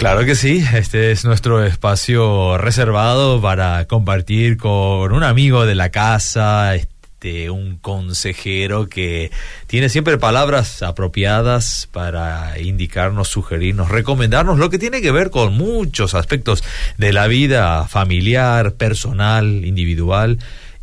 Claro 0.00 0.24
que 0.24 0.34
sí, 0.34 0.64
este 0.72 1.10
es 1.10 1.26
nuestro 1.26 1.62
espacio 1.62 2.56
reservado 2.56 3.38
para 3.42 3.84
compartir 3.84 4.56
con 4.56 5.12
un 5.12 5.22
amigo 5.22 5.66
de 5.66 5.74
la 5.74 5.90
casa, 5.90 6.74
este, 6.74 7.50
un 7.50 7.76
consejero 7.76 8.88
que 8.88 9.30
tiene 9.66 9.90
siempre 9.90 10.16
palabras 10.16 10.82
apropiadas 10.82 11.86
para 11.92 12.58
indicarnos, 12.58 13.28
sugerirnos, 13.28 13.90
recomendarnos 13.90 14.58
lo 14.58 14.70
que 14.70 14.78
tiene 14.78 15.02
que 15.02 15.12
ver 15.12 15.28
con 15.28 15.52
muchos 15.52 16.14
aspectos 16.14 16.64
de 16.96 17.12
la 17.12 17.26
vida 17.26 17.86
familiar, 17.86 18.72
personal, 18.72 19.66
individual 19.66 20.38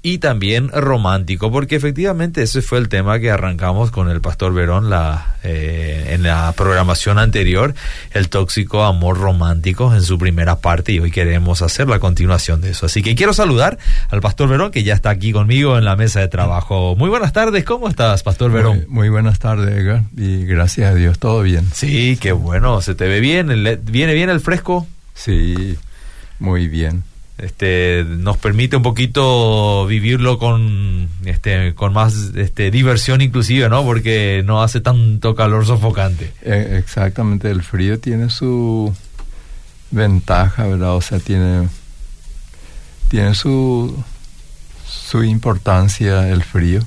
y 0.07 0.19
también 0.19 0.69
romántico, 0.69 1.51
porque 1.51 1.75
efectivamente 1.75 2.41
ese 2.41 2.61
fue 2.61 2.77
el 2.77 2.87
tema 2.87 3.19
que 3.19 3.29
arrancamos 3.29 3.91
con 3.91 4.09
el 4.09 4.21
pastor 4.21 4.53
Verón 4.53 4.89
la, 4.89 5.35
eh, 5.43 6.11
en 6.11 6.23
la 6.23 6.49
programación 6.53 7.19
anterior, 7.19 7.75
el 8.11 8.29
tóxico 8.29 8.85
amor 8.85 9.17
romántico 9.17 9.93
en 9.93 10.01
su 10.01 10.17
primera 10.17 10.59
parte 10.59 10.93
y 10.93 10.99
hoy 10.99 11.11
queremos 11.11 11.61
hacer 11.61 11.89
la 11.89 11.99
continuación 11.99 12.61
de 12.61 12.69
eso. 12.69 12.85
Así 12.85 13.03
que 13.03 13.15
quiero 13.15 13.33
saludar 13.33 13.79
al 14.09 14.21
pastor 14.21 14.47
Verón 14.47 14.71
que 14.71 14.83
ya 14.83 14.93
está 14.93 15.09
aquí 15.09 15.33
conmigo 15.33 15.77
en 15.77 15.83
la 15.83 15.97
mesa 15.97 16.21
de 16.21 16.29
trabajo. 16.29 16.95
Muy 16.95 17.09
buenas 17.09 17.33
tardes, 17.33 17.65
¿cómo 17.65 17.89
estás, 17.89 18.23
pastor 18.23 18.49
Verón? 18.49 18.85
Muy, 18.87 18.87
muy 18.87 19.09
buenas 19.09 19.39
tardes, 19.39 19.75
Edgar, 19.75 20.03
y 20.15 20.45
gracias 20.45 20.89
a 20.89 20.95
Dios, 20.95 21.19
todo 21.19 21.41
bien. 21.41 21.67
Sí, 21.73 22.17
qué 22.21 22.31
bueno, 22.31 22.81
se 22.81 22.95
te 22.95 23.09
ve 23.09 23.19
bien, 23.19 23.47
¿viene 23.83 24.13
bien 24.13 24.29
el 24.29 24.39
fresco? 24.39 24.87
Sí, 25.15 25.75
muy 26.39 26.69
bien 26.69 27.03
este 27.37 28.03
nos 28.07 28.37
permite 28.37 28.77
un 28.77 28.83
poquito 28.83 29.85
vivirlo 29.85 30.39
con 30.39 31.07
este 31.25 31.75
con 31.75 31.93
más 31.93 32.31
este 32.35 32.71
diversión 32.71 33.21
inclusive 33.21 33.69
no 33.69 33.83
porque 33.83 34.41
no 34.45 34.63
hace 34.63 34.81
tanto 34.81 35.35
calor 35.35 35.65
sofocante. 35.65 36.33
Eh, 36.41 36.77
exactamente 36.79 37.51
el 37.51 37.61
frío 37.61 37.99
tiene 37.99 38.29
su 38.29 38.93
ventaja 39.91 40.65
verdad 40.65 40.95
o 40.95 41.01
sea 41.01 41.19
tiene 41.19 41.69
tiene 43.09 43.35
su 43.35 44.03
su 44.85 45.23
importancia 45.23 46.29
el 46.29 46.43
frío. 46.43 46.81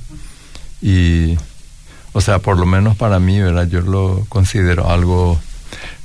Y 0.83 1.37
o 2.13 2.21
sea 2.21 2.41
por 2.41 2.59
lo 2.59 2.67
menos 2.67 2.97
para 2.97 3.21
mí 3.21 3.39
verdad 3.39 3.69
yo 3.69 3.83
lo 3.83 4.27
considero 4.29 4.91
algo 4.91 5.39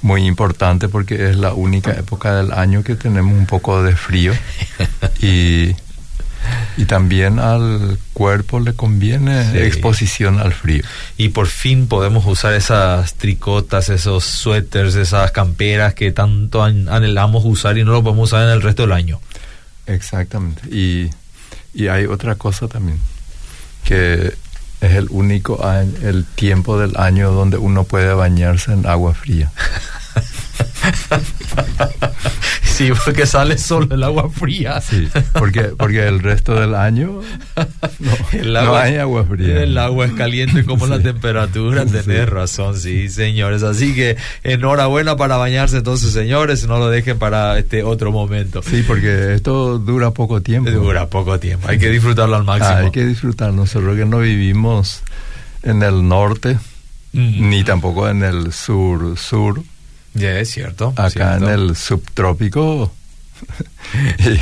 muy 0.01 0.25
importante 0.25 0.87
porque 0.89 1.29
es 1.29 1.35
la 1.35 1.53
única 1.53 1.91
época 1.91 2.35
del 2.35 2.51
año 2.51 2.83
que 2.83 2.95
tenemos 2.95 3.37
un 3.37 3.45
poco 3.45 3.81
de 3.83 3.95
frío 3.95 4.33
y, 5.21 5.75
y 6.77 6.85
también 6.85 7.39
al 7.39 7.97
cuerpo 8.13 8.59
le 8.59 8.73
conviene 8.73 9.65
exposición 9.65 10.39
al 10.39 10.53
frío. 10.53 10.83
Y 11.17 11.29
por 11.29 11.47
fin 11.47 11.87
podemos 11.87 12.25
usar 12.25 12.53
esas 12.53 13.15
tricotas, 13.15 13.89
esos 13.89 14.23
suéteres, 14.23 14.95
esas 14.95 15.31
camperas 15.31 15.93
que 15.93 16.11
tanto 16.11 16.63
anhelamos 16.63 17.43
usar 17.45 17.77
y 17.77 17.83
no 17.83 17.91
lo 17.91 18.03
podemos 18.03 18.29
usar 18.29 18.43
en 18.43 18.49
el 18.53 18.61
resto 18.61 18.83
del 18.83 18.91
año. 18.91 19.19
Exactamente. 19.87 20.61
Y, 20.69 21.09
y 21.73 21.87
hay 21.87 22.05
otra 22.05 22.35
cosa 22.35 22.67
también, 22.67 22.99
que 23.83 24.33
es 24.85 24.93
el 24.93 25.07
único 25.09 25.59
el 26.01 26.25
tiempo 26.25 26.79
del 26.79 26.97
año 26.97 27.31
donde 27.31 27.57
uno 27.57 27.83
puede 27.83 28.13
bañarse 28.13 28.73
en 28.73 28.85
agua 28.85 29.13
fría. 29.13 29.51
sí, 32.75 32.91
porque 33.05 33.25
sale 33.25 33.57
solo 33.57 33.95
el 33.95 34.03
agua 34.03 34.29
fría. 34.29 34.81
Sí, 34.81 35.07
porque, 35.33 35.63
porque 35.77 36.07
el 36.07 36.19
resto 36.19 36.59
del 36.59 36.75
año 36.75 37.21
no, 38.43 38.75
hay 38.75 38.97
agua 38.97 39.25
fría. 39.25 39.63
El 39.63 39.77
agua 39.77 40.05
es 40.05 40.13
caliente 40.13 40.65
como 40.65 40.87
la 40.87 40.99
temperatura, 40.99 41.85
tenés 41.85 42.29
razón, 42.29 42.77
sí, 42.77 43.09
señores. 43.09 43.63
Así 43.63 43.93
que 43.95 44.17
enhorabuena 44.43 45.15
para 45.15 45.37
bañarse 45.37 45.77
entonces, 45.77 46.11
señores, 46.11 46.67
no 46.67 46.77
lo 46.77 46.89
dejen 46.89 47.17
para 47.17 47.57
este 47.57 47.83
otro 47.83 48.11
momento. 48.11 48.61
Sí, 48.61 48.83
porque 48.85 49.33
esto 49.33 49.79
dura 49.79 50.11
poco 50.11 50.41
tiempo. 50.41 50.69
Dura 50.69 51.07
poco 51.07 51.39
tiempo, 51.39 51.67
hay 51.69 51.79
que 51.79 51.89
disfrutarlo 51.89 52.35
al 52.35 52.43
máximo. 52.43 52.75
hay 52.75 52.91
que 52.91 53.05
disfrutar, 53.05 53.53
nosotros 53.53 53.95
que 53.95 54.05
no 54.05 54.19
vivimos 54.19 55.01
en 55.63 55.81
el 55.83 56.07
norte, 56.07 56.57
ni 57.13 57.63
tampoco 57.63 58.09
en 58.09 58.23
el 58.23 58.51
sur, 58.51 59.17
sur 59.17 59.63
ya 60.15 60.39
es 60.39 60.49
cierto. 60.49 60.93
Acá 60.97 61.37
en 61.37 61.43
el 61.43 61.75
subtrópico. 61.75 62.91
Y 64.19 64.39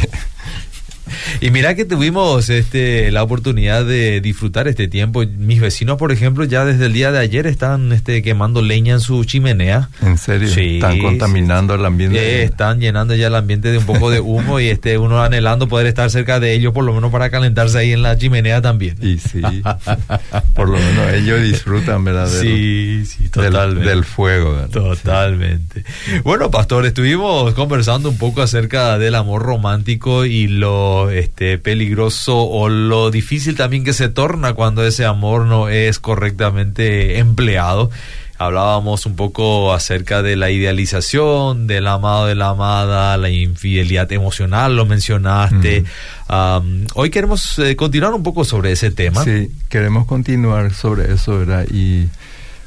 mira 1.52 1.76
que 1.76 1.86
tuvimos 1.86 2.50
este 2.50 3.12
la 3.12 3.24
oportunidad 3.24 3.86
de 3.86 4.22
disfrutar 4.22 4.68
este 4.68 4.88
tiempo. 4.88 5.24
Mis 5.38 5.62
vecinos, 5.62 5.98
por 5.98 6.12
ejemplo, 6.12 6.44
ya 6.46 6.66
desde 6.66 6.86
el 6.86 6.94
día 6.94 7.12
de 7.12 7.20
ayer 7.20 7.48
están 7.48 7.92
este 7.92 8.22
quemando 8.22 8.62
leña 8.62 8.94
en 8.96 9.00
su 9.00 9.24
chimenea. 9.26 9.90
¿En 10.02 10.18
serio? 10.18 10.48
Sí, 10.48 10.76
están 10.76 11.00
contaminando 11.00 11.76
el 11.76 11.86
ambiente. 11.86 12.18
Eh, 12.18 12.44
están 12.44 12.80
llenando 12.80 13.16
ya 13.16 13.28
el 13.28 13.36
ambiente 13.36 13.72
de 13.72 13.78
un 13.78 13.86
poco 13.86 14.10
de 14.10 14.20
humo 14.20 14.60
y 14.60 14.68
este 14.68 14.98
uno 14.98 15.22
anhelando 15.22 15.68
poder 15.68 15.88
estar 15.88 16.10
cerca 16.10 16.40
de 16.40 16.54
ellos 16.54 16.74
por 16.74 16.84
lo 16.84 16.94
menos 16.94 17.12
para 17.12 17.30
calentarse 17.30 17.78
ahí 17.78 17.92
en 17.92 18.02
la 18.02 18.18
chimenea 18.18 18.62
también. 18.62 18.98
Y 19.02 19.18
sí. 19.20 19.42
por 20.54 20.70
lo 20.70 20.78
menos 20.78 21.14
ellos 21.14 21.42
disfrutan, 21.42 22.04
¿verdad? 22.04 22.28
sí, 22.28 23.06
sí, 23.06 23.30
totalmente. 23.30 23.90
Del, 23.90 24.04
fuego. 24.04 24.56
Totalmente. 24.72 25.84
Bueno, 26.24 26.52
pastor, 26.52 26.86
estuvimos 26.86 27.54
conversando 27.54 28.10
un 28.10 28.18
poco 28.18 28.42
acerca 28.42 28.98
del 28.98 29.16
amor 29.16 29.44
romántico 29.44 30.26
y 30.26 30.48
lo 30.48 30.93
este, 31.10 31.58
peligroso 31.58 32.38
o 32.38 32.70
lo 32.70 33.12
difícil 33.12 33.56
también 33.56 33.84
que 33.84 33.94
se 33.94 34.10
torna 34.10 34.54
cuando 34.54 34.86
ese 34.86 35.06
amor 35.06 35.46
no 35.46 35.70
es 35.70 36.00
correctamente 36.00 37.20
empleado. 37.20 37.90
Hablábamos 38.38 39.06
un 39.06 39.16
poco 39.16 39.74
acerca 39.74 40.22
de 40.22 40.36
la 40.36 40.50
idealización 40.50 41.68
del 41.68 41.88
amado, 41.88 42.26
de 42.26 42.36
la 42.36 42.50
amada, 42.50 43.16
la 43.18 43.30
infidelidad 43.30 44.12
emocional, 44.12 44.76
lo 44.76 44.86
mencionaste. 44.86 45.86
hoy 46.96 47.10
queremos 47.10 47.60
eh, 47.60 47.76
continuar 47.76 48.14
un 48.14 48.24
poco 48.24 48.44
sobre 48.44 48.72
ese 48.72 48.92
tema. 48.92 49.24
Sí, 49.24 49.52
queremos 49.70 50.06
continuar 50.08 50.74
sobre 50.74 51.14
eso, 51.14 51.40
¿verdad? 51.40 51.66
Y 51.72 52.08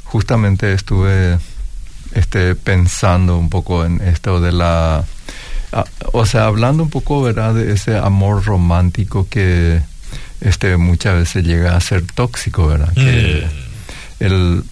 justamente 0.04 0.72
estuve 0.72 1.38
este, 2.14 2.54
pensando 2.54 3.36
un 3.36 3.50
poco 3.50 3.84
en 3.84 4.00
esto 4.00 4.40
de 4.40 4.52
la 4.52 5.04
Ah, 5.72 5.84
o 6.12 6.26
sea, 6.26 6.46
hablando 6.46 6.82
un 6.82 6.90
poco, 6.90 7.22
¿verdad?, 7.22 7.54
de 7.54 7.72
ese 7.72 7.96
amor 7.96 8.44
romántico 8.44 9.26
que 9.28 9.80
este 10.40 10.76
muchas 10.76 11.14
veces 11.14 11.44
llega 11.44 11.76
a 11.76 11.80
ser 11.80 12.04
tóxico, 12.06 12.66
¿verdad? 12.66 12.92
Que 12.94 13.46
mm. 14.20 14.24
el, 14.24 14.64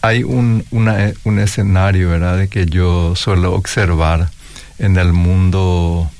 hay 0.00 0.22
un, 0.24 0.64
un 0.70 1.38
escenario, 1.38 2.10
¿verdad?, 2.10 2.38
de 2.38 2.48
que 2.48 2.66
yo 2.66 3.14
suelo 3.16 3.54
observar 3.54 4.30
en 4.78 4.96
el 4.96 5.12
mundo 5.12 6.10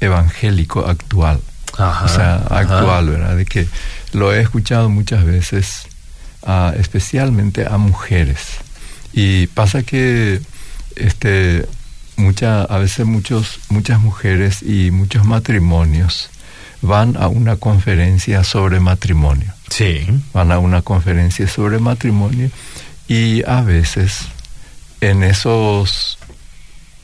evangélico 0.00 0.86
actual. 0.86 1.40
o 1.76 2.08
sea, 2.08 2.36
actual, 2.50 3.08
¿verdad? 3.08 3.36
De 3.36 3.44
que 3.44 3.66
lo 4.12 4.32
he 4.32 4.40
escuchado 4.40 4.88
muchas 4.88 5.24
veces, 5.24 5.86
especialmente 6.76 7.66
a 7.66 7.76
mujeres. 7.76 8.38
Y 9.12 9.48
pasa 9.48 9.82
que 9.82 10.40
este 10.96 11.66
mucha, 12.16 12.62
a 12.62 12.78
veces 12.78 13.06
muchos, 13.06 13.60
muchas 13.68 14.00
mujeres 14.00 14.62
y 14.62 14.90
muchos 14.90 15.24
matrimonios 15.24 16.30
van 16.82 17.16
a 17.16 17.28
una 17.28 17.56
conferencia 17.56 18.44
sobre 18.44 18.80
matrimonio. 18.80 19.52
Sí. 19.70 20.06
Van 20.32 20.52
a 20.52 20.58
una 20.58 20.82
conferencia 20.82 21.48
sobre 21.48 21.78
matrimonio 21.78 22.50
y 23.08 23.42
a 23.46 23.62
veces 23.62 24.20
en 25.00 25.22
esos 25.22 26.18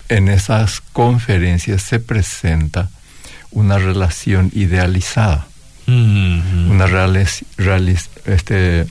en 0.09 0.28
esas 0.28 0.81
conferencias 0.81 1.82
se 1.82 2.00
presenta 2.00 2.91
una 3.53 3.78
relación 3.78 4.50
idealizada. 4.54 5.47
Mm-hmm. 5.87 6.70
Una 6.70 7.20
este, 8.26 8.87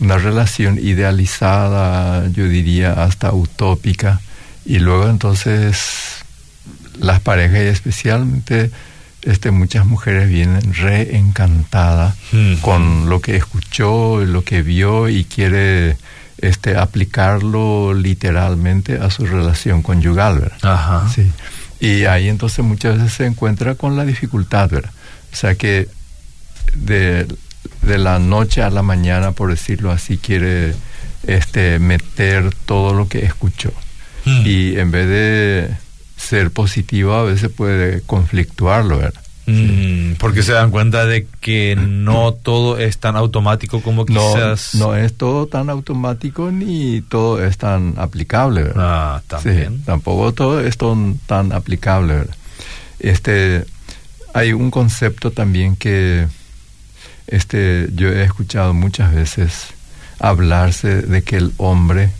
una 0.00 0.18
relación 0.18 0.78
idealizada, 0.78 2.28
yo 2.28 2.48
diría 2.48 3.04
hasta 3.04 3.32
utópica, 3.32 4.20
y 4.66 4.80
luego 4.80 5.08
entonces 5.08 6.24
las 6.98 7.20
parejas 7.20 7.58
y 7.58 7.66
especialmente 7.66 8.70
este, 9.22 9.50
muchas 9.50 9.86
mujeres 9.86 10.28
vienen 10.28 10.74
reencantadas 10.74 12.16
con 12.60 13.08
lo 13.08 13.20
que 13.20 13.36
escuchó, 13.36 14.24
lo 14.24 14.44
que 14.44 14.62
vio 14.62 15.08
y 15.08 15.24
quiere 15.24 15.96
este, 16.38 16.76
aplicarlo 16.76 17.94
literalmente 17.94 18.98
a 18.98 19.10
su 19.10 19.26
relación 19.26 19.82
conyugal, 19.82 20.40
¿verdad? 20.40 20.58
Ajá. 20.62 21.08
Sí. 21.14 21.30
Y 21.80 22.04
ahí 22.04 22.28
entonces 22.28 22.64
muchas 22.64 22.98
veces 22.98 23.12
se 23.12 23.26
encuentra 23.26 23.74
con 23.74 23.96
la 23.96 24.04
dificultad, 24.04 24.70
¿verdad? 24.70 24.92
O 25.32 25.36
sea 25.36 25.54
que 25.54 25.88
de, 26.74 27.26
de 27.82 27.98
la 27.98 28.18
noche 28.18 28.62
a 28.62 28.70
la 28.70 28.82
mañana, 28.82 29.32
por 29.32 29.50
decirlo 29.50 29.90
así, 29.90 30.18
quiere 30.18 30.74
este, 31.26 31.78
meter 31.78 32.54
todo 32.64 32.94
lo 32.94 33.08
que 33.08 33.24
escuchó. 33.24 33.72
Hmm. 34.26 34.42
Y 34.44 34.76
en 34.76 34.90
vez 34.90 35.08
de 35.08 35.70
ser 36.18 36.50
positivo, 36.50 37.14
a 37.14 37.22
veces 37.22 37.50
puede 37.50 38.02
conflictuarlo, 38.02 38.98
¿verdad? 38.98 39.22
Mm, 39.46 40.14
porque 40.18 40.42
se 40.42 40.52
dan 40.52 40.72
cuenta 40.72 41.06
de 41.06 41.28
que 41.40 41.76
no 41.76 42.32
todo 42.32 42.78
es 42.78 42.98
tan 42.98 43.14
automático 43.14 43.80
como 43.80 44.04
quizás. 44.04 44.74
No, 44.74 44.88
no 44.88 44.96
es 44.96 45.16
todo 45.16 45.46
tan 45.46 45.70
automático 45.70 46.50
ni 46.50 47.00
todo 47.02 47.44
es 47.44 47.56
tan 47.56 47.94
aplicable. 47.96 48.64
¿verdad? 48.64 48.84
Ah, 48.84 49.22
también. 49.28 49.76
Sí, 49.78 49.82
tampoco 49.86 50.32
todo 50.32 50.60
es 50.60 50.76
tan, 50.76 51.18
tan 51.26 51.52
aplicable. 51.52 52.14
¿verdad? 52.14 52.36
Este, 52.98 53.64
hay 54.34 54.52
un 54.52 54.72
concepto 54.72 55.30
también 55.30 55.76
que 55.76 56.26
este, 57.28 57.88
yo 57.94 58.08
he 58.08 58.24
escuchado 58.24 58.74
muchas 58.74 59.14
veces 59.14 59.68
hablarse 60.18 61.02
de 61.02 61.22
que 61.22 61.36
el 61.36 61.52
hombre, 61.58 62.10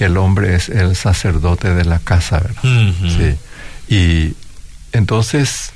que 0.00 0.06
el 0.06 0.16
hombre 0.16 0.54
es 0.54 0.70
el 0.70 0.96
sacerdote 0.96 1.74
de 1.74 1.84
la 1.84 1.98
casa, 1.98 2.38
¿verdad? 2.38 2.62
Sí. 2.62 3.36
Y 3.94 4.34
entonces, 4.92 5.74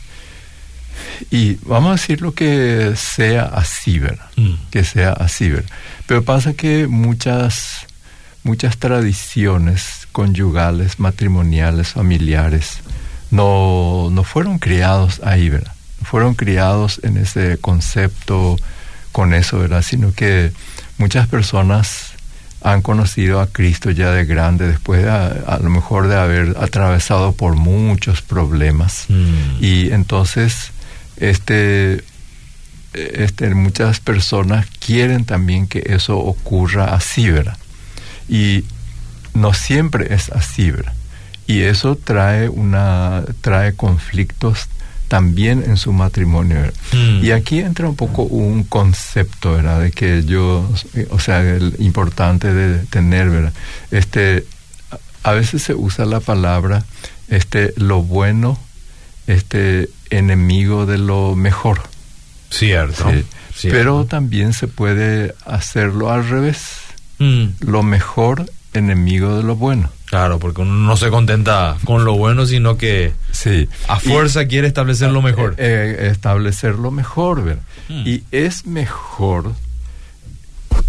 y 1.30 1.56
vamos 1.56 1.90
a 1.90 2.00
decir 2.00 2.22
lo 2.22 2.32
que 2.32 2.94
sea 2.96 3.42
así, 3.42 3.98
¿verdad? 3.98 4.30
Mm. 4.36 4.54
Que 4.70 4.82
sea 4.82 5.12
así, 5.12 5.50
¿verdad? 5.50 5.68
Pero 6.06 6.24
pasa 6.24 6.54
que 6.54 6.86
muchas, 6.86 7.86
muchas 8.44 8.78
tradiciones 8.78 10.08
conyugales, 10.10 10.98
matrimoniales, 10.98 11.88
familiares, 11.88 12.78
no, 13.30 14.08
no 14.10 14.24
fueron 14.24 14.58
criados 14.58 15.20
ahí, 15.22 15.50
¿verdad? 15.50 15.74
No 16.00 16.06
fueron 16.06 16.34
criados 16.34 16.98
en 17.02 17.18
ese 17.18 17.58
concepto, 17.58 18.56
con 19.12 19.34
eso, 19.34 19.58
¿verdad? 19.58 19.82
Sino 19.82 20.14
que 20.14 20.50
muchas 20.96 21.28
personas 21.28 22.13
han 22.64 22.81
conocido 22.81 23.40
a 23.40 23.46
Cristo 23.46 23.90
ya 23.90 24.11
de 24.11 24.25
grande, 24.25 24.66
después 24.66 25.02
de, 25.02 25.11
a, 25.11 25.26
a 25.26 25.58
lo 25.58 25.69
mejor 25.69 26.08
de 26.08 26.16
haber 26.16 26.56
atravesado 26.58 27.32
por 27.32 27.56
muchos 27.56 28.22
problemas. 28.22 29.05
Mm. 29.08 29.62
Y 29.62 29.90
entonces, 29.93 30.70
este, 31.19 32.02
este, 32.94 33.55
muchas 33.55 34.00
personas 34.00 34.66
quieren 34.84 35.26
también 35.26 35.66
que 35.66 35.82
eso 35.87 36.16
ocurra 36.19 36.94
así, 36.94 37.31
¿verdad? 37.31 37.58
Y 38.31 38.64
no 39.34 39.52
siempre 39.52 40.14
es 40.14 40.31
así, 40.31 40.70
¿verdad? 40.70 40.94
Y 41.46 41.60
eso 41.62 41.96
trae 41.96 42.49
una, 42.49 43.25
trae 43.43 43.75
conflictos 43.75 44.69
también 45.08 45.62
en 45.66 45.76
su 45.76 45.92
matrimonio. 45.92 46.56
¿verdad? 46.56 46.74
Mm. 46.92 47.24
Y 47.24 47.30
aquí 47.30 47.58
entra 47.58 47.88
un 47.88 47.96
poco 47.96 48.22
un 48.22 48.64
concepto, 48.64 49.52
¿verdad? 49.52 49.80
De 49.80 49.90
que 49.90 50.24
yo, 50.24 50.68
o 51.10 51.18
sea, 51.18 51.40
el 51.42 51.76
importante 51.78 52.52
de 52.52 52.84
tener, 52.86 53.30
¿verdad? 53.30 53.52
Este, 53.90 54.46
a 55.22 55.32
veces 55.32 55.62
se 55.62 55.74
usa 55.74 56.04
la 56.04 56.20
palabra, 56.20 56.84
este, 57.28 57.72
lo 57.76 58.02
bueno, 58.02 58.58
este, 59.26 59.88
enemigo 60.10 60.86
de 60.86 60.98
lo 60.98 61.34
mejor. 61.34 61.82
Cierto. 62.50 63.10
Sí. 63.10 63.24
cierto. 63.54 63.78
Pero 63.78 64.04
también 64.04 64.52
se 64.52 64.68
puede 64.68 65.34
hacerlo 65.44 66.10
al 66.10 66.28
revés. 66.28 66.58
Mm, 67.18 67.46
Lo 67.60 67.82
mejor, 67.82 68.46
enemigo 68.72 69.36
de 69.36 69.42
lo 69.42 69.56
bueno. 69.56 69.90
Claro, 70.14 70.38
porque 70.38 70.62
uno 70.62 70.75
no 70.75 70.96
se 70.96 71.11
contenta 71.11 71.76
con 71.84 72.05
lo 72.05 72.14
bueno, 72.16 72.46
sino 72.46 72.76
que 72.76 73.12
Sí. 73.32 73.69
a 73.88 73.96
Y- 73.96 74.08
fuerza 74.08 74.46
quiere 74.46 74.69
establecer 74.69 75.11
lo 75.11 75.22
mejor. 75.22 75.55
eh, 75.58 75.96
eh, 75.99 76.08
establecer 76.12 76.76
lo 76.76 76.93
mejor, 76.93 77.43
¿verdad? 77.43 77.62
Mm. 77.88 78.02
Y 78.06 78.22
es 78.31 78.64
mejor 78.64 79.55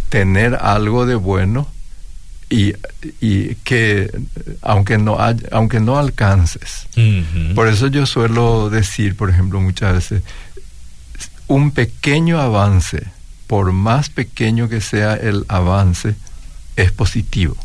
tener 0.09 0.53
algo 0.61 1.07
de 1.07 1.15
bueno 1.15 1.67
y, 2.51 2.73
y 3.19 3.55
que 3.63 4.11
aunque 4.61 4.99
no 4.99 5.19
hay- 5.19 5.41
aunque 5.51 5.79
no 5.79 5.97
alcances. 5.97 6.85
Por 7.55 7.67
eso 7.67 7.87
yo 7.87 8.05
suelo 8.05 8.69
decir, 8.69 9.15
por 9.17 9.31
ejemplo, 9.31 9.59
muchas 9.59 9.93
veces, 9.93 10.21
un 11.47 11.71
pequeño 11.71 12.39
avance, 12.39 13.07
por 13.47 13.71
más 13.71 14.09
pequeño 14.09 14.69
que 14.69 14.81
sea 14.81 15.15
el 15.15 15.45
avance, 15.47 16.13
es 16.75 16.91
positivo. 16.91 17.57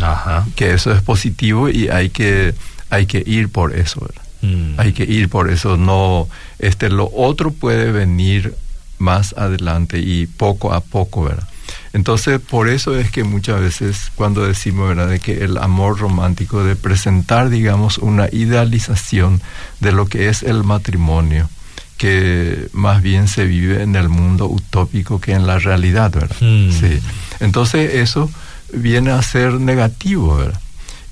Ajá. 0.00 0.46
Que 0.56 0.74
eso 0.74 0.92
es 0.92 1.02
positivo 1.02 1.68
y 1.68 1.88
hay 1.88 2.10
que, 2.10 2.54
hay 2.90 3.06
que 3.06 3.22
ir 3.26 3.48
por 3.48 3.74
eso. 3.74 4.06
Mm. 4.42 4.78
Hay 4.78 4.92
que 4.92 5.04
ir 5.04 5.28
por 5.28 5.50
eso. 5.50 5.76
No, 5.76 6.28
este, 6.58 6.90
lo 6.90 7.10
otro 7.14 7.50
puede 7.50 7.92
venir 7.92 8.54
más 8.98 9.34
adelante 9.36 9.98
y 9.98 10.26
poco 10.26 10.72
a 10.72 10.80
poco, 10.80 11.24
¿verdad? 11.24 11.48
Entonces, 11.92 12.40
por 12.40 12.68
eso 12.68 12.96
es 12.98 13.10
que 13.10 13.24
muchas 13.24 13.60
veces 13.60 14.10
cuando 14.16 14.44
decimos, 14.44 14.88
¿verdad?, 14.88 15.08
de 15.08 15.20
que 15.20 15.44
el 15.44 15.58
amor 15.58 15.98
romántico, 15.98 16.64
de 16.64 16.76
presentar, 16.76 17.50
digamos, 17.50 17.98
una 17.98 18.28
idealización 18.32 19.40
de 19.80 19.92
lo 19.92 20.06
que 20.06 20.28
es 20.28 20.42
el 20.42 20.64
matrimonio, 20.64 21.48
que 21.96 22.68
más 22.72 23.00
bien 23.00 23.28
se 23.28 23.44
vive 23.44 23.82
en 23.82 23.94
el 23.94 24.08
mundo 24.08 24.46
utópico 24.46 25.20
que 25.20 25.32
en 25.32 25.46
la 25.46 25.58
realidad, 25.58 26.12
¿verdad? 26.12 26.36
Mm. 26.40 26.72
Sí. 26.72 27.00
Entonces, 27.38 27.94
eso 27.94 28.28
viene 28.76 29.10
a 29.10 29.22
ser 29.22 29.54
negativo, 29.54 30.36
¿verdad? 30.36 30.60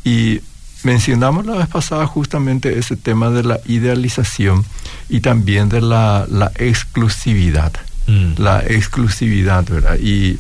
Y 0.05 0.41
mencionamos 0.85 1.47
la 1.47 1.55
vez 1.57 1.69
pasada 1.69 2.07
justamente 2.07 2.79
ese 2.79 2.97
tema 2.97 3.31
de 3.31 3.45
la 3.45 3.61
idealización 3.67 4.65
y 5.09 5.21
también 5.21 5.69
de 5.69 5.81
la, 5.81 6.27
la 6.29 6.51
exclusividad. 6.57 7.73
Mm. 8.07 8.35
La 8.43 8.61
exclusividad, 8.61 9.65
¿verdad? 9.69 9.97
Y 9.99 10.39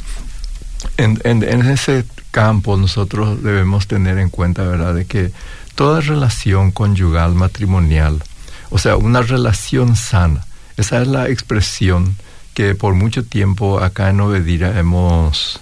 en, 0.96 1.20
en- 1.24 1.42
en 1.44 1.62
ese 1.70 2.04
campo 2.32 2.76
nosotros 2.76 3.42
debemos 3.42 3.86
tener 3.86 4.18
en 4.18 4.30
cuenta, 4.30 4.62
¿verdad? 4.62 4.94
De 4.94 5.04
que 5.04 5.30
toda 5.74 6.00
relación 6.00 6.72
conyugal, 6.72 7.34
matrimonial, 7.34 8.22
o 8.70 8.78
sea, 8.78 8.96
una 8.96 9.22
relación 9.22 9.94
sana, 9.96 10.44
esa 10.76 11.02
es 11.02 11.08
la 11.08 11.28
expresión 11.28 12.16
que 12.54 12.74
por 12.74 12.94
mucho 12.94 13.24
tiempo 13.24 13.80
acá 13.80 14.10
en 14.10 14.20
Obedira 14.20 14.78
hemos 14.78 15.60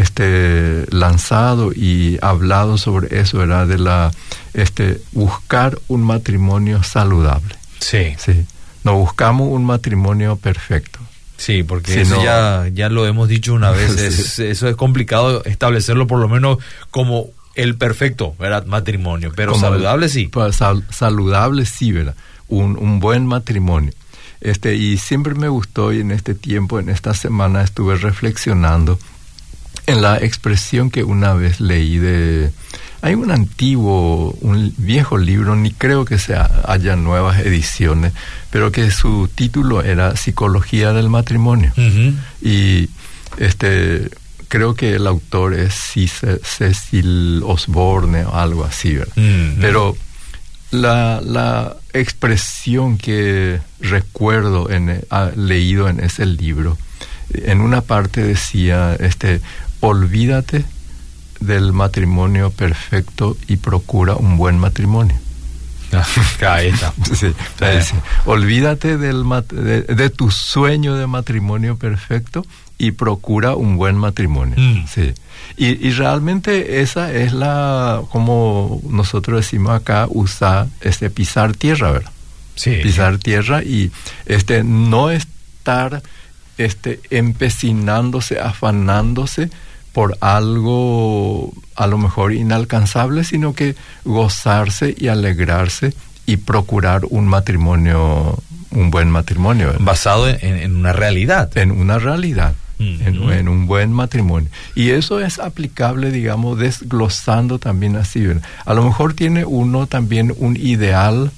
este 0.00 0.84
lanzado 0.90 1.72
y 1.72 2.18
hablado 2.22 2.78
sobre 2.78 3.18
eso, 3.20 3.38
¿verdad? 3.38 3.66
De 3.66 3.78
la 3.78 4.10
este 4.54 5.00
buscar 5.12 5.78
un 5.88 6.02
matrimonio 6.02 6.82
saludable. 6.82 7.56
Sí, 7.80 8.14
Sí. 8.18 8.44
No 8.84 8.96
buscamos 8.98 9.48
un 9.50 9.64
matrimonio 9.64 10.36
perfecto. 10.36 11.00
sí, 11.38 11.64
porque 11.64 12.02
eso 12.02 12.16
no. 12.16 12.22
ya, 12.24 12.68
ya 12.72 12.88
lo 12.88 13.04
hemos 13.06 13.28
dicho 13.28 13.52
una 13.52 13.70
vez. 13.72 13.92
Sí. 13.96 14.04
es- 14.06 14.38
eso 14.38 14.68
es 14.68 14.76
complicado 14.76 15.42
establecerlo 15.44 16.06
por 16.06 16.20
lo 16.20 16.28
menos 16.28 16.58
como 16.90 17.26
el 17.56 17.74
perfecto, 17.76 18.34
¿verdad? 18.38 18.64
Matrimonio. 18.66 19.32
Pero 19.34 19.52
Como- 19.52 19.64
saludable 19.64 20.08
sí. 20.08 20.30
Sal- 20.52 20.84
saludable 20.90 21.64
sí, 21.66 21.90
¿verdad? 21.92 22.14
Un, 22.48 22.76
un 22.78 23.00
buen 23.00 23.26
matrimonio. 23.26 23.92
Este, 24.40 24.76
y 24.76 24.98
siempre 24.98 25.34
me 25.34 25.48
gustó 25.48 25.92
y 25.92 26.00
en 26.00 26.10
este 26.12 26.34
tiempo, 26.34 26.78
en 26.78 26.88
esta 26.90 27.12
semana, 27.14 27.62
estuve 27.62 27.96
reflexionando 27.96 28.98
en 29.86 30.02
la 30.02 30.18
expresión 30.18 30.90
que 30.90 31.04
una 31.04 31.34
vez 31.34 31.60
leí 31.60 31.98
de... 31.98 32.50
Hay 33.02 33.14
un 33.14 33.30
antiguo, 33.30 34.32
un 34.40 34.74
viejo 34.78 35.16
libro, 35.16 35.54
ni 35.54 35.70
creo 35.70 36.04
que 36.04 36.18
sea, 36.18 36.50
haya 36.66 36.96
nuevas 36.96 37.38
ediciones, 37.40 38.12
pero 38.50 38.72
que 38.72 38.90
su 38.90 39.28
título 39.32 39.82
era 39.82 40.16
Psicología 40.16 40.92
del 40.92 41.08
Matrimonio. 41.08 41.72
Y 42.42 42.88
este 43.38 44.10
creo 44.48 44.74
que 44.74 44.94
el 44.94 45.06
autor 45.06 45.54
es 45.54 45.74
Cecil, 45.74 47.42
Osborne 47.44 48.24
o 48.24 48.34
algo 48.34 48.64
así, 48.64 48.94
¿verdad? 48.94 49.14
Pero 49.60 49.96
la, 50.70 51.20
la 51.22 51.76
expresión 51.92 52.98
que 52.98 53.60
recuerdo 53.80 54.70
en, 54.70 55.04
ah, 55.10 55.30
leído 55.36 55.88
en 55.88 56.00
ese 56.00 56.26
libro, 56.26 56.76
en 57.32 57.60
una 57.60 57.80
parte 57.80 58.22
decía, 58.22 58.96
este, 58.98 59.40
olvídate 59.86 60.64
del 61.40 61.72
matrimonio 61.72 62.50
perfecto 62.50 63.36
y 63.46 63.56
procura 63.56 64.16
un 64.16 64.36
buen 64.36 64.58
matrimonio. 64.58 65.16
Ahí 66.46 66.68
está. 66.68 66.92
Sí, 67.14 67.32
ahí 67.60 67.80
sí. 67.80 67.94
Olvídate 68.24 68.98
del 68.98 69.22
de, 69.50 69.82
de 69.82 70.10
tu 70.10 70.30
sueño 70.30 70.96
de 70.96 71.06
matrimonio 71.06 71.76
perfecto 71.76 72.44
y 72.76 72.90
procura 72.90 73.54
un 73.54 73.76
buen 73.76 73.96
matrimonio. 73.96 74.56
Mm. 74.58 74.86
Sí. 74.88 75.14
Y, 75.56 75.86
y 75.86 75.92
realmente 75.92 76.80
esa 76.80 77.12
es 77.12 77.32
la, 77.32 78.02
como 78.10 78.80
nosotros 78.90 79.40
decimos 79.40 79.72
acá, 79.72 80.06
usar, 80.10 80.66
este, 80.80 81.08
pisar 81.08 81.54
tierra, 81.54 81.92
¿verdad? 81.92 82.12
Sí. 82.56 82.80
Pisar 82.82 83.18
tierra 83.18 83.62
y 83.62 83.92
este, 84.26 84.64
no 84.64 85.10
estar 85.10 86.02
este, 86.58 87.00
empecinándose, 87.10 88.40
afanándose 88.40 89.50
por 89.96 90.18
algo 90.20 91.54
a 91.74 91.86
lo 91.86 91.96
mejor 91.96 92.34
inalcanzable, 92.34 93.24
sino 93.24 93.54
que 93.54 93.76
gozarse 94.04 94.94
y 94.94 95.08
alegrarse 95.08 95.94
y 96.26 96.36
procurar 96.36 97.06
un 97.08 97.26
matrimonio, 97.26 98.38
un 98.72 98.90
buen 98.90 99.10
matrimonio, 99.10 99.68
¿verdad? 99.68 99.80
Basado 99.80 100.28
en, 100.28 100.38
en 100.42 100.76
una 100.76 100.92
realidad. 100.92 101.56
en 101.56 101.70
una 101.70 101.98
realidad, 101.98 102.54
en, 102.78 103.06
en 103.06 103.48
un 103.48 103.66
buen 103.66 103.90
matrimonio. 103.90 104.50
Y 104.74 104.90
eso 104.90 105.18
es 105.20 105.38
aplicable, 105.38 106.10
digamos, 106.10 106.58
desglosando 106.58 107.58
también 107.58 107.96
así. 107.96 108.20
¿verdad? 108.20 108.42
A 108.66 108.74
lo 108.74 108.84
mejor 108.84 109.14
tiene 109.14 109.46
uno 109.46 109.86
también 109.86 110.30
un 110.36 110.58
ideal 110.58 111.30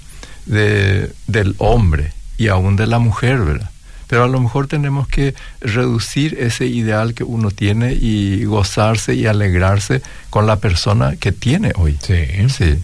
de, 0.46 1.12
del 1.28 1.54
hombre 1.58 2.12
y 2.36 2.48
aún 2.48 2.74
de 2.74 2.88
la 2.88 2.98
mujer, 2.98 3.38
¿verdad? 3.38 3.70
Pero 4.08 4.24
a 4.24 4.28
lo 4.28 4.40
mejor 4.40 4.66
tenemos 4.66 5.06
que 5.06 5.34
reducir 5.60 6.36
ese 6.40 6.66
ideal 6.66 7.14
que 7.14 7.24
uno 7.24 7.50
tiene 7.50 7.92
y 7.92 8.44
gozarse 8.44 9.14
y 9.14 9.26
alegrarse 9.26 10.02
con 10.30 10.46
la 10.46 10.56
persona 10.56 11.16
que 11.16 11.30
tiene 11.30 11.72
hoy. 11.76 11.98
Sí, 12.02 12.24
sí. 12.48 12.78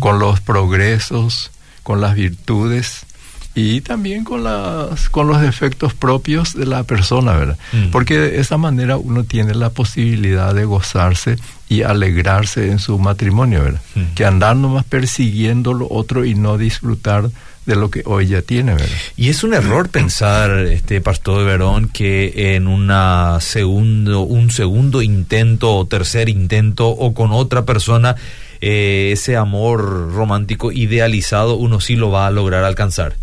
Con 0.00 0.18
los 0.18 0.40
progresos, 0.40 1.50
con 1.82 2.00
las 2.00 2.14
virtudes 2.14 3.06
y 3.54 3.82
también 3.82 4.24
con 4.24 4.44
las 4.44 5.10
con 5.10 5.26
los 5.28 5.40
defectos 5.40 5.92
propios 5.92 6.54
de 6.54 6.64
la 6.64 6.84
persona, 6.84 7.32
¿verdad? 7.32 7.58
Mm. 7.72 7.90
Porque 7.90 8.18
de 8.18 8.40
esa 8.40 8.56
manera 8.56 8.96
uno 8.96 9.24
tiene 9.24 9.54
la 9.54 9.70
posibilidad 9.70 10.54
de 10.54 10.64
gozarse 10.64 11.36
y 11.68 11.82
alegrarse 11.82 12.70
en 12.70 12.78
su 12.78 12.98
matrimonio, 12.98 13.62
¿verdad? 13.62 13.82
Mm. 13.94 14.14
Que 14.14 14.24
andar 14.24 14.56
nomás 14.56 14.84
persiguiendo 14.84 15.74
lo 15.74 15.86
otro 15.90 16.24
y 16.24 16.34
no 16.34 16.56
disfrutar 16.56 17.30
de 17.66 17.76
lo 17.76 17.90
que 17.90 18.02
hoy 18.06 18.26
ya 18.26 18.42
tiene, 18.42 18.72
¿verdad? 18.74 18.88
Y 19.16 19.28
es 19.28 19.44
un 19.44 19.54
error 19.54 19.88
pensar, 19.88 20.50
este 20.66 21.00
pastor 21.00 21.44
Verón, 21.44 21.88
que 21.88 22.54
en 22.56 22.66
una 22.66 23.38
segundo, 23.40 24.22
un 24.22 24.50
segundo 24.50 25.00
intento 25.02 25.76
o 25.76 25.86
tercer 25.86 26.28
intento 26.28 26.88
o 26.88 27.14
con 27.14 27.30
otra 27.30 27.64
persona, 27.64 28.16
eh, 28.60 29.10
ese 29.12 29.36
amor 29.36 30.12
romántico 30.12 30.72
idealizado 30.72 31.54
uno 31.56 31.80
sí 31.80 31.94
lo 31.96 32.10
va 32.10 32.26
a 32.26 32.30
lograr 32.32 32.64
alcanzar. 32.64 33.16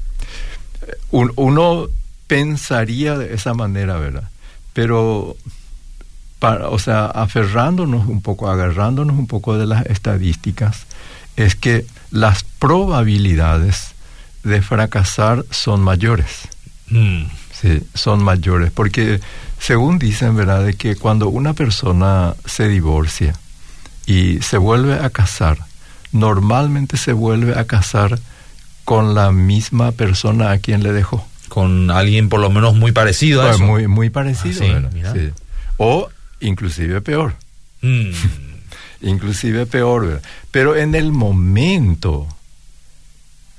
Un- 1.11 1.33
uno 1.35 1.87
pensaría 2.27 3.17
de 3.17 3.33
esa 3.33 3.53
manera, 3.53 3.97
¿verdad? 3.97 4.29
Pero, 4.73 5.35
para, 6.39 6.69
o 6.69 6.79
sea, 6.79 7.07
aferrándonos 7.07 8.07
un 8.07 8.21
poco, 8.21 8.49
agarrándonos 8.49 9.17
un 9.17 9.27
poco 9.27 9.57
de 9.57 9.65
las 9.65 9.85
estadísticas, 9.87 10.85
es 11.35 11.55
que 11.55 11.85
las 12.11 12.43
probabilidades 12.43 13.95
de 14.43 14.61
fracasar 14.61 15.45
son 15.51 15.81
mayores. 15.81 16.47
Mm, 16.89 17.23
Sí, 17.59 17.83
son 17.93 18.23
mayores, 18.23 18.71
porque 18.71 19.19
según 19.59 19.99
dicen, 19.99 20.33
¿verdad?, 20.37 20.63
de 20.63 20.75
que 20.75 20.95
cuando 20.95 21.27
una 21.27 21.53
persona 21.53 22.33
se 22.45 22.69
divorcia 22.69 23.35
y 24.05 24.41
se 24.41 24.57
vuelve 24.57 24.93
a 24.93 25.09
casar, 25.09 25.57
normalmente 26.13 26.95
se 26.95 27.11
vuelve 27.11 27.59
a 27.59 27.65
casar 27.65 28.17
con 28.85 29.13
la 29.13 29.31
misma 29.33 29.91
persona 29.91 30.51
a 30.51 30.57
quien 30.59 30.83
le 30.83 30.93
dejó. 30.93 31.27
con 31.49 31.89
alguien 31.91 32.29
por 32.29 32.39
lo 32.39 32.49
menos 32.49 32.75
muy 32.75 32.91
parecido 32.93 33.41
a 33.41 33.45
Pues 33.47 33.55
eso. 33.57 33.65
muy, 33.65 33.87
muy 33.87 34.09
parecido, 34.09 34.61
Ah, 34.61 34.65
sí, 34.65 34.71
¿verdad? 34.71 34.91
mira. 34.93 35.13
Sí. 35.13 35.29
O 35.77 36.07
inclusive 36.39 37.01
peor, 37.01 37.35
Mm, 37.81 38.11
inclusive 39.01 39.65
peor, 39.65 40.05
¿verdad? 40.07 40.21
Pero 40.51 40.75
en 40.75 40.95
el 40.95 41.11
momento, 41.11 42.27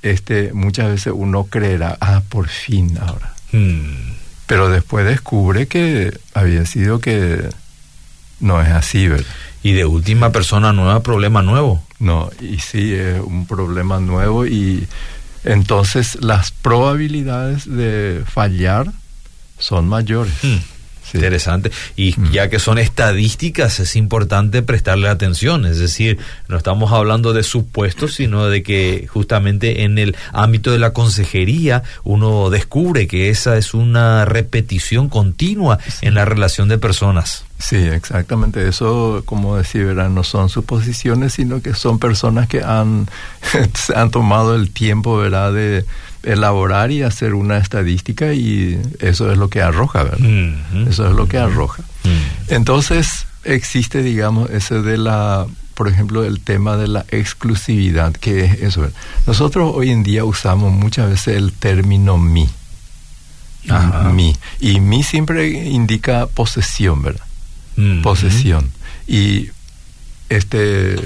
este, 0.01 0.53
muchas 0.53 0.89
veces 0.89 1.13
uno 1.15 1.45
creerá, 1.45 1.97
ah, 2.01 2.21
por 2.29 2.47
fin 2.47 2.97
ahora. 2.99 3.33
mm, 3.51 4.11
Pero 4.47 4.69
después 4.69 5.05
descubre 5.05 5.67
que 5.67 6.17
había 6.33 6.65
sido 6.65 6.99
que 6.99 7.49
no 8.39 8.61
es 8.61 8.69
así, 8.69 9.07
¿verdad? 9.07 9.25
y 9.63 9.73
de 9.73 9.85
última 9.85 10.31
persona 10.31 10.73
nueva, 10.73 11.03
problema 11.03 11.41
nuevo. 11.43 11.83
No, 11.99 12.31
y 12.41 12.57
sí, 12.59 12.93
es 12.95 13.19
un 13.23 13.45
problema 13.45 13.99
nuevo 13.99 14.47
y 14.47 14.87
entonces 15.43 16.17
las 16.21 16.51
probabilidades 16.51 17.69
de 17.69 18.23
fallar 18.27 18.91
son 19.59 19.87
mayores. 19.87 20.33
Mm, 20.41 20.57
Sí. 21.03 21.17
Interesante. 21.17 21.71
Y 21.97 22.13
Mm. 22.17 22.31
ya 22.31 22.49
que 22.49 22.59
son 22.59 22.77
estadísticas, 22.77 23.79
es 23.79 23.95
importante 23.95 24.61
prestarle 24.61 25.09
atención. 25.09 25.65
Es 25.65 25.77
decir, 25.79 26.19
no 26.47 26.57
estamos 26.57 26.91
hablando 26.91 27.33
de 27.33 27.43
supuestos, 27.43 28.13
sino 28.15 28.45
de 28.47 28.63
que 28.63 29.07
justamente 29.11 29.83
en 29.83 29.97
el 29.97 30.15
ámbito 30.31 30.71
de 30.71 30.79
la 30.79 30.93
consejería 30.93 31.83
uno 32.03 32.49
descubre 32.49 33.07
que 33.07 33.29
esa 33.29 33.57
es 33.57 33.73
una 33.73 34.25
repetición 34.25 35.09
continua 35.09 35.79
en 36.01 36.13
la 36.13 36.23
relación 36.25 36.69
de 36.69 36.77
personas. 36.77 37.43
Sí, 37.59 37.75
exactamente. 37.75 38.67
Eso, 38.67 39.21
como 39.25 39.57
decía, 39.57 39.83
no 39.93 40.23
son 40.23 40.49
suposiciones, 40.49 41.33
sino 41.33 41.61
que 41.61 41.73
son 41.75 41.99
personas 41.99 42.47
que 42.47 42.61
han, 42.63 43.07
han 43.95 44.11
tomado 44.11 44.55
el 44.55 44.71
tiempo, 44.71 45.17
¿verdad?, 45.17 45.53
de 45.53 45.85
elaborar 46.23 46.91
y 46.91 47.01
hacer 47.03 47.33
una 47.33 47.57
estadística 47.57 48.33
y 48.33 48.79
eso 48.99 49.31
es 49.31 49.37
lo 49.37 49.49
que 49.49 49.61
arroja, 49.61 50.03
¿verdad? 50.03 50.19
Eso 50.87 51.07
es 51.07 51.15
lo 51.15 51.27
que 51.27 51.37
arroja. 51.37 51.83
Entonces, 52.47 53.25
existe, 53.43 54.03
digamos, 54.03 54.49
ese 54.49 54.81
de 54.81 54.97
la, 54.97 55.47
por 55.73 55.87
ejemplo, 55.87 56.23
el 56.23 56.41
tema 56.41 56.77
de 56.77 56.87
la 56.87 57.05
exclusividad, 57.09 58.13
que 58.13 58.45
es 58.45 58.61
eso. 58.61 58.81
¿verdad? 58.81 58.95
Nosotros 59.25 59.71
hoy 59.75 59.89
en 59.89 60.03
día 60.03 60.23
usamos 60.23 60.71
muchas 60.73 61.09
veces 61.09 61.37
el 61.37 61.53
término 61.53 62.17
mi. 62.17 62.49
Ajá. 63.69 64.09
Mi. 64.09 64.35
Y 64.59 64.79
mi 64.79 65.03
siempre 65.03 65.49
indica 65.49 66.27
posesión, 66.27 67.01
¿verdad? 67.01 67.25
Posesión. 68.03 68.71
Y 69.07 69.49
este 70.29 70.97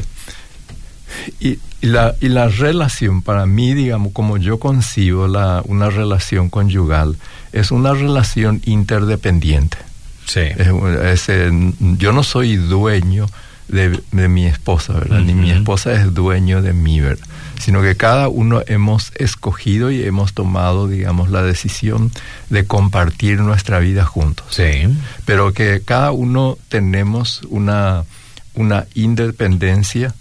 y, 1.39 1.59
y 1.81 1.87
la, 1.87 2.15
y 2.21 2.29
la 2.29 2.47
relación 2.47 3.21
para 3.21 3.45
mí, 3.45 3.73
digamos, 3.73 4.13
como 4.13 4.37
yo 4.37 4.59
concibo 4.59 5.27
la, 5.27 5.61
una 5.65 5.89
relación 5.89 6.49
conyugal, 6.49 7.17
es 7.53 7.71
una 7.71 7.93
relación 7.93 8.61
interdependiente. 8.65 9.77
Sí. 10.25 10.41
Es, 10.41 11.29
es, 11.29 11.53
yo 11.97 12.11
no 12.11 12.23
soy 12.23 12.55
dueño 12.55 13.27
de, 13.67 13.99
de 14.11 14.27
mi 14.27 14.45
esposa, 14.45 14.93
¿verdad? 14.93 15.21
Ni 15.21 15.33
mi 15.33 15.51
esposa 15.51 15.93
es 15.93 16.13
dueño 16.13 16.61
de 16.61 16.73
mí, 16.73 16.99
¿verdad? 16.99 17.25
Sino 17.59 17.81
que 17.81 17.95
cada 17.95 18.27
uno 18.27 18.61
hemos 18.67 19.11
escogido 19.15 19.89
y 19.89 20.03
hemos 20.03 20.33
tomado, 20.33 20.87
digamos, 20.87 21.29
la 21.29 21.41
decisión 21.41 22.11
de 22.49 22.65
compartir 22.65 23.39
nuestra 23.39 23.79
vida 23.79 24.03
juntos 24.05 24.45
Sí. 24.49 24.87
pero 25.25 25.53
que 25.53 25.81
cada 25.83 26.11
uno 26.11 26.57
tenemos 26.69 27.41
una, 27.49 28.03
una 28.55 28.85
independencia, 28.93 30.13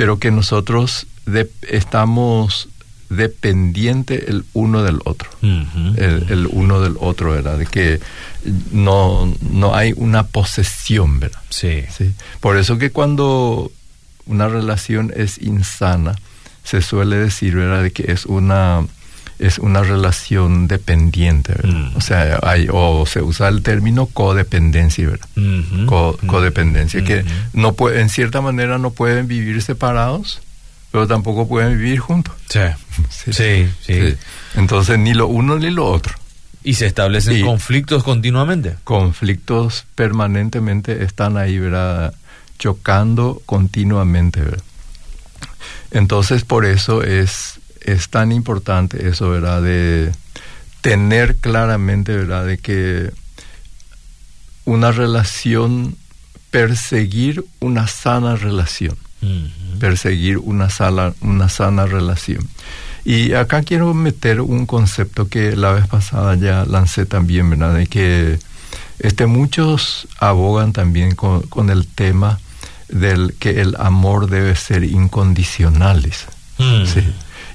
pero 0.00 0.18
que 0.18 0.30
nosotros 0.30 1.06
de- 1.26 1.50
estamos 1.68 2.68
dependientes 3.10 4.28
el 4.28 4.44
uno 4.54 4.82
del 4.82 4.98
otro, 5.04 5.28
el 5.42 6.48
uno 6.50 6.80
del 6.80 6.94
otro, 6.98 7.32
¿verdad? 7.32 7.58
De 7.58 7.66
que 7.66 8.00
no, 8.72 9.30
no 9.50 9.74
hay 9.74 9.92
una 9.96 10.22
posesión, 10.26 11.20
¿verdad? 11.20 11.40
Sí. 11.50 11.82
Sí. 11.96 12.12
Por 12.40 12.56
eso 12.56 12.78
que 12.78 12.90
cuando 12.90 13.70
una 14.26 14.48
relación 14.48 15.12
es 15.14 15.36
insana, 15.38 16.14
se 16.64 16.80
suele 16.82 17.16
decir, 17.16 17.56
¿verdad?, 17.56 17.82
de 17.82 17.90
que 17.90 18.10
es 18.12 18.24
una 18.26 18.86
es 19.40 19.58
una 19.58 19.82
relación 19.82 20.68
dependiente, 20.68 21.52
¿verdad? 21.54 21.90
Mm. 21.92 21.96
O 21.96 22.00
sea, 22.00 22.38
hay 22.42 22.68
o 22.70 23.04
se 23.06 23.22
usa 23.22 23.48
el 23.48 23.62
término 23.62 24.06
codependencia, 24.06 25.08
¿verdad? 25.08 25.26
Co- 25.86 26.10
Ujú. 26.10 26.26
codependencia, 26.26 27.02
que 27.04 27.20
Ujú. 27.20 27.28
no 27.54 27.72
puede, 27.72 28.00
en 28.00 28.08
cierta 28.10 28.40
manera 28.40 28.78
no 28.78 28.90
pueden 28.90 29.26
vivir 29.28 29.62
separados, 29.62 30.40
pero 30.92 31.06
tampoco 31.06 31.48
pueden 31.48 31.76
vivir 31.78 31.98
juntos. 32.00 32.34
Sí. 33.08 33.32
Sí, 33.32 33.68
sí. 33.80 34.14
Entonces 34.56 34.98
ni 34.98 35.14
lo 35.14 35.26
uno 35.26 35.58
ni 35.58 35.70
lo 35.70 35.86
otro. 35.86 36.14
Y 36.62 36.74
se 36.74 36.84
establecen 36.86 37.38
Y- 37.38 37.42
conflictos 37.42 38.02
continuamente. 38.04 38.76
conflictos 38.84 39.86
permanentemente 39.94 41.02
están 41.04 41.36
ahí, 41.38 41.58
¿verdad? 41.58 42.12
Chocando 42.58 43.40
continuamente, 43.46 44.40
¿verdad? 44.42 44.62
Entonces, 45.92 46.44
por 46.44 46.66
eso 46.66 47.02
es, 47.02 47.59
es 47.80 48.08
tan 48.08 48.32
importante 48.32 49.08
eso, 49.08 49.30
¿verdad? 49.30 49.62
De 49.62 50.12
tener 50.80 51.36
claramente, 51.36 52.16
¿verdad? 52.16 52.46
De 52.46 52.58
que 52.58 53.10
una 54.64 54.92
relación, 54.92 55.96
perseguir 56.50 57.44
una 57.60 57.86
sana 57.86 58.36
relación 58.36 58.96
perseguir 59.78 60.38
una, 60.38 60.70
sala, 60.70 61.14
una 61.20 61.48
sana 61.48 61.86
relación. 61.86 62.48
Y 63.04 63.32
acá 63.32 63.62
quiero 63.62 63.94
meter 63.94 64.40
un 64.40 64.66
concepto 64.66 65.28
que 65.28 65.56
la 65.56 65.72
vez 65.72 65.86
pasada 65.86 66.34
ya 66.36 66.64
lancé 66.64 67.06
también, 67.06 67.48
¿verdad? 67.50 67.74
De 67.74 67.86
que 67.86 68.38
este, 68.98 69.26
muchos 69.26 70.06
abogan 70.18 70.72
también 70.72 71.14
con, 71.14 71.42
con 71.42 71.70
el 71.70 71.86
tema 71.86 72.38
del 72.88 73.34
que 73.38 73.60
el 73.60 73.76
amor 73.78 74.28
debe 74.28 74.54
ser 74.56 74.84
incondicional. 74.84 76.02
dice. 76.02 76.26
Mm. 76.58 76.86
Sí. 76.86 77.00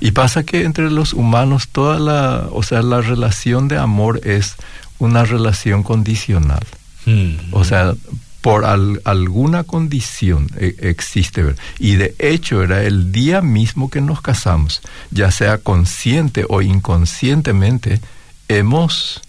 Y 0.08 0.12
pasa 0.12 0.44
que 0.44 0.64
entre 0.64 0.90
los 0.92 1.14
humanos 1.14 1.68
toda 1.72 2.00
la, 2.00 2.48
o 2.52 2.62
sea, 2.64 2.82
la 2.82 3.02
relación 3.02 3.68
de 3.68 3.78
amor 3.78 4.22
es 4.24 4.56
una 5.00 5.26
relación 5.26 5.84
condicional. 5.84 6.64
Mm. 7.06 7.36
O 7.52 7.64
sea, 7.64 7.94
por 8.42 8.66
al- 8.66 9.02
alguna 9.06 9.64
condición 9.64 10.48
eh, 10.58 10.76
existe. 10.82 11.42
¿verdad? 11.44 11.60
Y 11.80 11.96
de 11.96 12.14
hecho 12.20 12.62
era 12.64 12.84
el 12.84 13.12
día 13.12 13.42
mismo 13.42 13.90
que 13.90 14.02
nos 14.02 14.22
casamos, 14.22 14.82
ya 15.12 15.32
sea 15.32 15.58
consciente 15.58 16.46
o 16.48 16.62
inconscientemente, 16.62 18.00
hemos, 18.48 19.22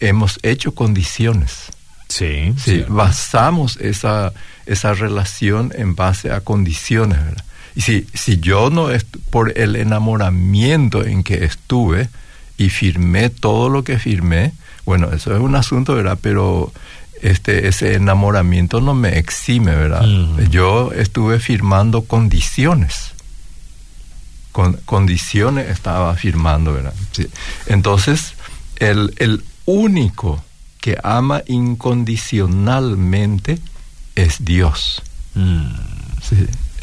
hemos 0.00 0.38
hecho 0.42 0.74
condiciones. 0.74 1.52
Sí, 2.08 2.54
Sí, 2.62 2.84
basamos 2.88 3.76
esa, 3.78 4.32
esa 4.66 4.94
relación 4.94 5.72
en 5.76 5.94
base 5.96 6.30
a 6.30 6.40
condiciones, 6.40 7.18
¿verdad? 7.24 7.44
Y 7.76 7.82
si, 7.82 8.06
si 8.14 8.38
yo 8.38 8.70
no, 8.70 8.88
por 9.30 9.56
el 9.56 9.76
enamoramiento 9.76 11.04
en 11.04 11.22
que 11.22 11.44
estuve 11.44 12.08
y 12.56 12.70
firmé 12.70 13.30
todo 13.30 13.68
lo 13.68 13.84
que 13.84 13.98
firmé, 13.98 14.52
bueno, 14.86 15.12
eso 15.12 15.34
es 15.34 15.40
un 15.40 15.54
asunto, 15.54 15.94
¿verdad? 15.94 16.18
Pero 16.20 16.72
este, 17.22 17.68
ese 17.68 17.94
enamoramiento 17.94 18.80
no 18.80 18.94
me 18.94 19.18
exime, 19.18 19.74
¿verdad? 19.74 20.04
Yo 20.50 20.90
estuve 20.92 21.38
firmando 21.38 22.04
condiciones. 22.04 23.12
Con, 24.52 24.74
condiciones 24.86 25.68
estaba 25.68 26.14
firmando, 26.14 26.72
¿verdad? 26.72 26.94
Entonces, 27.66 28.32
el, 28.76 29.12
el 29.18 29.44
único 29.66 30.42
que 30.80 30.96
ama 31.02 31.42
incondicionalmente 31.46 33.58
es 34.14 34.44
Dios. 34.44 35.02
Mm. 35.34 35.72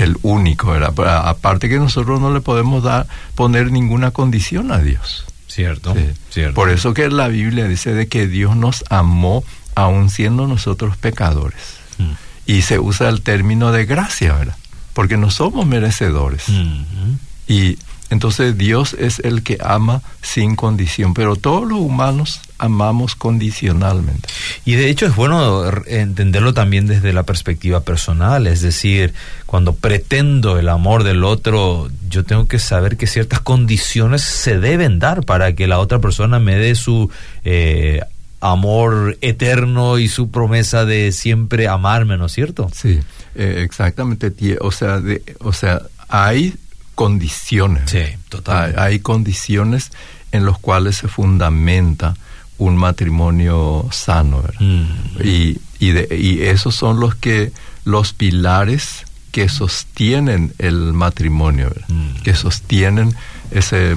El 0.03 0.17
único, 0.21 0.71
¿verdad? 0.71 0.93
Aparte 1.27 1.69
que 1.69 1.77
nosotros 1.77 2.21
no 2.21 2.33
le 2.33 2.41
podemos 2.41 2.83
dar, 2.83 3.07
poner 3.35 3.71
ninguna 3.71 4.11
condición 4.11 4.71
a 4.71 4.79
Dios. 4.79 5.25
Cierto, 5.47 5.95
cierto. 6.29 6.55
Por 6.55 6.69
eso 6.69 6.93
que 6.93 7.09
la 7.09 7.27
Biblia 7.27 7.67
dice 7.67 7.93
de 7.93 8.07
que 8.07 8.27
Dios 8.27 8.55
nos 8.55 8.83
amó 8.89 9.43
aun 9.75 10.09
siendo 10.09 10.47
nosotros 10.47 10.97
pecadores. 10.97 11.77
Mm. 11.97 12.11
Y 12.45 12.61
se 12.63 12.79
usa 12.79 13.09
el 13.09 13.21
término 13.21 13.71
de 13.71 13.85
gracia, 13.85 14.33
¿verdad? 14.33 14.57
Porque 14.93 15.17
no 15.17 15.31
somos 15.31 15.65
merecedores. 15.65 16.49
Mm-hmm. 16.49 17.17
Y 17.47 17.77
entonces 18.13 18.57
Dios 18.57 18.95
es 18.97 19.19
el 19.19 19.43
que 19.43 19.57
ama 19.59 20.01
sin 20.21 20.55
condición, 20.55 21.13
pero 21.13 21.35
todos 21.35 21.67
los 21.67 21.79
humanos 21.79 22.39
amamos 22.57 23.15
condicionalmente. 23.15 24.29
Y 24.63 24.75
de 24.75 24.89
hecho 24.89 25.05
es 25.05 25.15
bueno 25.15 25.63
entenderlo 25.87 26.53
también 26.53 26.87
desde 26.87 27.11
la 27.11 27.23
perspectiva 27.23 27.81
personal, 27.81 28.47
es 28.47 28.61
decir, 28.61 29.13
cuando 29.45 29.75
pretendo 29.75 30.57
el 30.57 30.69
amor 30.69 31.03
del 31.03 31.23
otro, 31.23 31.89
yo 32.09 32.23
tengo 32.23 32.47
que 32.47 32.59
saber 32.59 32.95
que 32.95 33.07
ciertas 33.07 33.41
condiciones 33.41 34.21
se 34.21 34.59
deben 34.59 34.99
dar 34.99 35.25
para 35.25 35.53
que 35.53 35.67
la 35.67 35.79
otra 35.79 35.99
persona 35.99 36.39
me 36.39 36.55
dé 36.55 36.75
su 36.75 37.09
eh, 37.43 38.01
amor 38.39 39.17
eterno 39.21 39.97
y 39.97 40.07
su 40.07 40.29
promesa 40.29 40.85
de 40.85 41.11
siempre 41.11 41.67
amarme, 41.67 42.17
¿no 42.17 42.27
es 42.27 42.33
cierto? 42.33 42.69
Sí, 42.73 42.99
eh, 43.35 43.61
exactamente. 43.65 44.31
O 44.61 44.71
sea, 44.71 44.99
de, 44.99 45.23
o 45.39 45.51
sea, 45.51 45.81
hay 46.09 46.53
condiciones. 46.95 47.89
Sí, 47.89 48.03
total. 48.29 48.75
Hay, 48.77 48.99
condiciones 48.99 49.91
en 50.31 50.45
las 50.45 50.57
cuales 50.57 50.97
se 50.97 51.07
fundamenta 51.07 52.15
un 52.57 52.77
matrimonio 52.77 53.87
sano, 53.91 54.43
mm. 54.59 54.85
Y, 55.23 55.59
y, 55.79 55.91
de, 55.91 56.15
y 56.15 56.43
esos 56.43 56.75
son 56.75 56.99
los 56.99 57.15
que 57.15 57.51
los 57.83 58.13
pilares 58.13 59.05
que 59.31 59.49
sostienen 59.49 60.53
el 60.59 60.93
matrimonio, 60.93 61.73
mm. 61.87 62.21
que 62.23 62.35
sostienen 62.35 63.15
ese, 63.51 63.95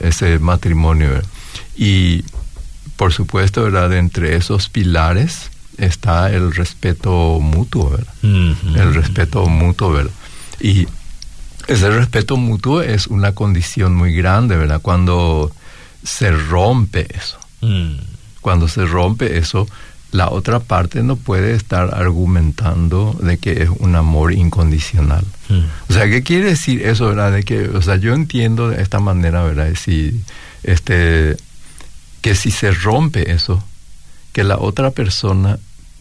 ese 0.00 0.38
matrimonio. 0.38 1.20
Y 1.76 2.24
por 2.96 3.12
supuesto, 3.12 3.62
¿verdad? 3.64 3.92
entre 3.94 4.36
esos 4.36 4.68
pilares 4.68 5.50
está 5.78 6.30
el 6.30 6.54
respeto 6.54 7.40
mutuo, 7.40 7.90
¿verdad? 7.90 8.14
Mm-hmm. 8.22 8.78
El 8.78 8.94
respeto 8.94 9.46
mutuo, 9.46 9.92
¿verdad? 9.92 10.12
Y 10.60 10.86
ese 11.68 11.90
respeto 11.90 12.36
mutuo 12.36 12.82
es 12.82 13.06
una 13.06 13.32
condición 13.32 13.94
muy 13.94 14.14
grande, 14.14 14.56
¿verdad? 14.56 14.80
Cuando 14.80 15.52
se 16.02 16.30
rompe 16.30 17.06
eso. 17.14 17.38
Mm. 17.60 17.96
Cuando 18.40 18.68
se 18.68 18.86
rompe 18.86 19.38
eso, 19.38 19.68
la 20.12 20.30
otra 20.30 20.60
parte 20.60 21.02
no 21.02 21.16
puede 21.16 21.54
estar 21.54 21.94
argumentando 21.94 23.16
de 23.22 23.38
que 23.38 23.62
es 23.62 23.68
un 23.78 23.94
amor 23.94 24.32
incondicional. 24.32 25.24
Mm. 25.48 25.60
O 25.88 25.92
sea, 25.92 26.08
¿qué 26.08 26.22
quiere 26.22 26.46
decir 26.46 26.82
eso, 26.86 27.06
verdad? 27.06 27.32
De 27.32 27.42
que, 27.42 27.68
o 27.68 27.82
sea, 27.82 27.96
yo 27.96 28.14
entiendo 28.14 28.70
de 28.70 28.82
esta 28.82 28.98
manera, 29.00 29.42
¿verdad? 29.42 29.72
Si, 29.76 30.20
este, 30.62 31.36
que 32.22 32.34
si 32.34 32.50
se 32.50 32.72
rompe 32.72 33.32
eso, 33.32 33.62
que 34.32 34.44
la 34.44 34.58
otra 34.58 34.90
persona 34.90 35.58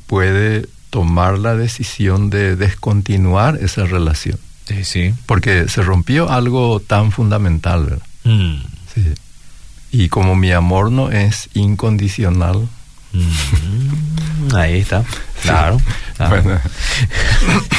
puede 0.07 0.67
tomar 0.89 1.37
la 1.37 1.55
decisión 1.55 2.29
de 2.29 2.55
descontinuar 2.55 3.57
esa 3.61 3.85
relación. 3.85 4.39
Sí, 4.69 4.83
sí. 4.83 5.15
Porque 5.25 5.67
se 5.67 5.81
rompió 5.81 6.29
algo 6.29 6.79
tan 6.79 7.11
fundamental, 7.11 7.85
¿verdad? 7.85 8.05
Mm. 8.23 8.57
Sí. 8.93 9.13
Y 9.91 10.09
como 10.09 10.35
mi 10.35 10.51
amor 10.51 10.91
no 10.91 11.09
es 11.09 11.49
incondicional. 11.55 12.69
Mm. 13.11 14.55
Ahí 14.55 14.81
está. 14.81 15.03
Claro. 15.41 15.79
Bueno, 16.19 16.59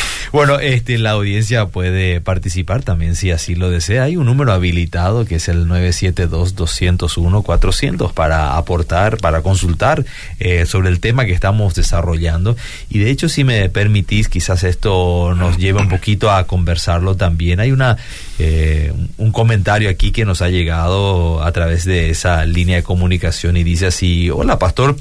este, 0.60 0.96
la 0.98 1.10
audiencia 1.10 1.66
puede 1.66 2.20
participar 2.20 2.84
también 2.84 3.16
si 3.16 3.32
así 3.32 3.56
lo 3.56 3.68
desea. 3.68 4.04
Hay 4.04 4.16
un 4.16 4.26
número 4.26 4.52
habilitado 4.52 5.24
que 5.24 5.34
es 5.36 5.48
el 5.48 5.66
972-201-400 5.66 8.12
para 8.12 8.56
aportar, 8.56 9.16
para 9.18 9.42
consultar 9.42 10.04
eh, 10.38 10.66
sobre 10.66 10.88
el 10.88 11.00
tema 11.00 11.26
que 11.26 11.32
estamos 11.32 11.74
desarrollando. 11.74 12.56
Y 12.88 13.00
de 13.00 13.10
hecho, 13.10 13.28
si 13.28 13.42
me 13.42 13.68
permitís, 13.70 14.28
quizás 14.28 14.62
esto 14.62 15.34
nos 15.34 15.58
lleva 15.58 15.80
un 15.80 15.88
poquito 15.88 16.30
a 16.30 16.46
conversarlo 16.46 17.16
también. 17.16 17.58
Hay 17.58 17.72
una 17.72 17.96
eh, 18.38 18.92
un 19.18 19.32
comentario 19.32 19.90
aquí 19.90 20.12
que 20.12 20.24
nos 20.24 20.42
ha 20.42 20.48
llegado 20.48 21.42
a 21.42 21.50
través 21.50 21.84
de 21.84 22.10
esa 22.10 22.46
línea 22.46 22.76
de 22.76 22.84
comunicación 22.84 23.56
y 23.56 23.64
dice 23.64 23.86
así, 23.86 24.30
hola 24.30 24.60
pastor, 24.60 24.94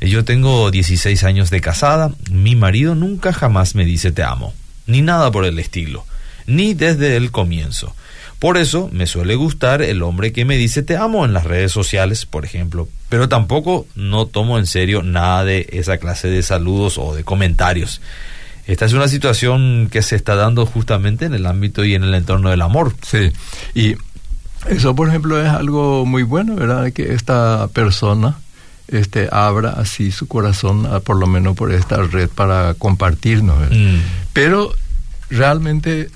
yo 0.00 0.24
tengo 0.24 0.72
16 0.72 1.22
años 1.24 1.50
de 1.50 1.60
casada, 1.60 2.10
mi 2.30 2.56
marido 2.56 2.96
nunca 2.96 3.32
jamás 3.32 3.74
me 3.74 3.84
dice 3.84 4.12
te 4.12 4.22
amo 4.24 4.54
ni 4.86 5.02
nada 5.02 5.30
por 5.30 5.44
el 5.44 5.58
estilo, 5.58 6.04
ni 6.46 6.74
desde 6.74 7.16
el 7.16 7.30
comienzo. 7.30 7.94
Por 8.38 8.56
eso 8.56 8.88
me 8.92 9.06
suele 9.06 9.36
gustar 9.36 9.82
el 9.82 10.02
hombre 10.02 10.32
que 10.32 10.44
me 10.44 10.56
dice 10.56 10.82
te 10.82 10.96
amo 10.96 11.24
en 11.24 11.32
las 11.32 11.44
redes 11.44 11.70
sociales, 11.70 12.26
por 12.26 12.44
ejemplo, 12.44 12.88
pero 13.08 13.28
tampoco 13.28 13.86
no 13.94 14.26
tomo 14.26 14.58
en 14.58 14.66
serio 14.66 15.04
nada 15.04 15.44
de 15.44 15.68
esa 15.70 15.98
clase 15.98 16.28
de 16.28 16.42
saludos 16.42 16.98
o 16.98 17.14
de 17.14 17.22
comentarios. 17.22 18.00
Esta 18.66 18.84
es 18.84 18.94
una 18.94 19.06
situación 19.06 19.88
que 19.90 20.02
se 20.02 20.16
está 20.16 20.34
dando 20.34 20.66
justamente 20.66 21.24
en 21.24 21.34
el 21.34 21.46
ámbito 21.46 21.84
y 21.84 21.94
en 21.94 22.02
el 22.02 22.14
entorno 22.14 22.50
del 22.50 22.62
amor. 22.62 22.94
Sí, 23.02 23.30
y 23.74 23.94
eso 24.68 24.94
por 24.96 25.08
ejemplo 25.08 25.40
es 25.40 25.48
algo 25.48 26.04
muy 26.04 26.24
bueno, 26.24 26.56
¿verdad? 26.56 26.92
Que 26.92 27.12
esta 27.14 27.68
persona 27.72 28.38
este, 28.88 29.28
abra 29.30 29.70
así 29.70 30.10
su 30.10 30.28
corazón, 30.28 30.88
por 31.04 31.16
lo 31.16 31.26
menos 31.26 31.56
por 31.56 31.72
esta 31.72 32.02
red, 32.02 32.28
para 32.28 32.74
compartirnos. 32.74 33.70
Mm. 33.70 33.98
Pero 34.32 34.74
realmente 35.30 36.10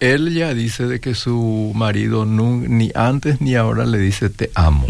él 0.00 0.34
ya 0.34 0.52
dice 0.52 0.86
de 0.86 1.00
que 1.00 1.14
su 1.14 1.72
marido 1.74 2.26
ni 2.26 2.90
antes 2.94 3.40
ni 3.40 3.54
ahora 3.54 3.86
le 3.86 3.98
dice 3.98 4.28
te 4.28 4.50
amo. 4.54 4.86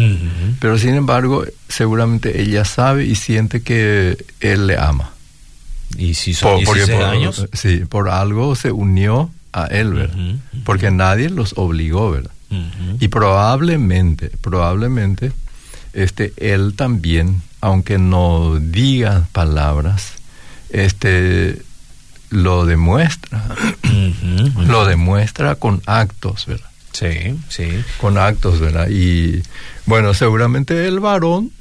Pero 0.61 0.79
sin 0.79 0.94
embargo, 0.94 1.44
seguramente 1.68 2.42
ella 2.42 2.64
sabe 2.64 3.05
y 3.05 3.14
siente 3.14 3.62
que 3.62 4.16
él 4.40 4.66
le 4.66 4.76
ama. 4.79 5.12
¿Y 5.96 6.14
si 6.14 6.35
son 6.35 6.64
por, 6.64 6.79
años? 7.05 7.46
Sí, 7.52 7.85
por 7.88 8.09
algo 8.09 8.57
se 8.57 8.72
unió 8.72 9.31
a 9.52 9.66
él, 9.66 9.94
¿verdad? 9.94 10.37
Porque 10.64 10.90
nadie 10.90 11.31
los 11.31 11.55
obligó, 11.57 12.11
¿verdad? 12.11 12.33
Y 13.00 13.09
probablemente, 13.09 14.31
probablemente 14.40 15.33
este, 15.92 16.33
él 16.37 16.74
también, 16.74 17.42
aunque 17.61 17.98
no 17.98 18.59
diga 18.61 19.29
palabras, 19.33 20.12
este, 20.70 21.62
lo 22.31 22.67
demuestra, 22.67 23.45
lo 24.67 24.85
demuestra 24.85 25.55
con 25.55 25.83
actos, 25.87 26.47
¿verdad? 26.47 26.71
Sí, 26.93 27.39
sí. 27.49 27.85
Con 28.01 28.19
actos, 28.19 28.61
¿verdad? 28.61 28.89
Y 28.89 29.43
bueno, 29.85 30.15
seguramente 30.15 30.89
el 30.89 31.01
varón 31.01 31.53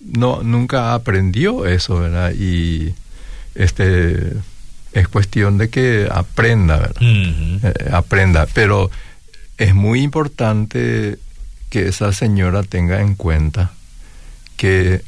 no 0.00 0.42
nunca 0.42 0.94
aprendió 0.94 1.66
eso, 1.66 2.00
¿verdad? 2.00 2.32
Y 2.32 2.94
este 3.54 4.32
es 4.92 5.08
cuestión 5.08 5.58
de 5.58 5.68
que 5.68 6.08
aprenda, 6.10 6.78
¿verdad? 6.78 7.02
Eh, 7.02 7.90
aprenda, 7.92 8.46
pero 8.52 8.90
es 9.58 9.74
muy 9.74 10.02
importante 10.02 11.18
que 11.68 11.88
esa 11.88 12.12
señora 12.12 12.62
tenga 12.62 13.00
en 13.02 13.14
cuenta 13.14 13.72
que 14.56 15.02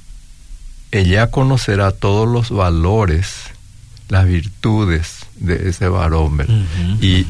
ella 0.92 1.30
conocerá 1.30 1.92
todos 1.92 2.28
los 2.28 2.50
valores, 2.50 3.44
las 4.10 4.26
virtudes 4.26 5.26
de 5.36 5.70
ese 5.70 5.88
varón. 5.88 6.66
y 7.00 7.26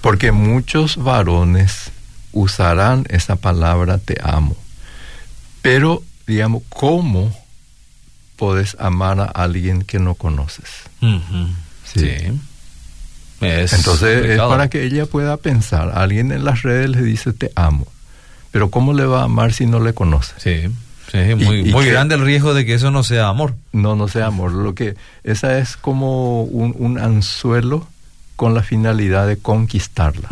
porque 0.00 0.30
muchos 0.30 0.96
varones 0.96 1.90
usarán 2.32 3.04
esa 3.08 3.36
palabra 3.36 3.98
te 3.98 4.16
amo. 4.22 4.56
Pero, 5.62 6.02
digamos, 6.26 6.62
¿cómo 6.68 7.34
puedes 8.36 8.76
amar 8.78 9.20
a 9.20 9.24
alguien 9.24 9.82
que 9.82 9.98
no 9.98 10.14
conoces? 10.14 10.68
Sí. 11.84 12.38
Entonces 13.40 14.26
es 14.30 14.38
para 14.40 14.68
que 14.68 14.84
ella 14.84 15.06
pueda 15.06 15.36
pensar. 15.36 15.92
Alguien 15.94 16.32
en 16.32 16.44
las 16.44 16.62
redes 16.62 16.90
le 16.90 17.02
dice 17.02 17.32
te 17.32 17.50
amo. 17.56 17.86
Pero 18.50 18.70
¿cómo 18.70 18.92
le 18.94 19.04
va 19.04 19.22
a 19.22 19.24
amar 19.24 19.52
si 19.52 19.66
no 19.66 19.80
le 19.80 19.94
conoce? 19.94 20.34
Sí. 20.38 20.74
Sí, 21.10 21.34
muy, 21.34 21.64
muy 21.64 21.86
grande 21.86 22.16
el 22.16 22.20
riesgo 22.22 22.52
de 22.52 22.66
que 22.66 22.74
eso 22.74 22.90
no 22.90 23.02
sea 23.02 23.28
amor. 23.28 23.54
No, 23.72 23.96
no 23.96 24.08
sea 24.08 24.26
amor. 24.26 24.52
Lo 24.52 24.74
que 24.74 24.94
esa 25.24 25.58
es 25.58 25.76
como 25.76 26.42
un, 26.42 26.74
un 26.78 26.98
anzuelo 26.98 27.86
con 28.38 28.54
la 28.54 28.62
finalidad 28.62 29.26
de 29.26 29.36
conquistarla. 29.36 30.28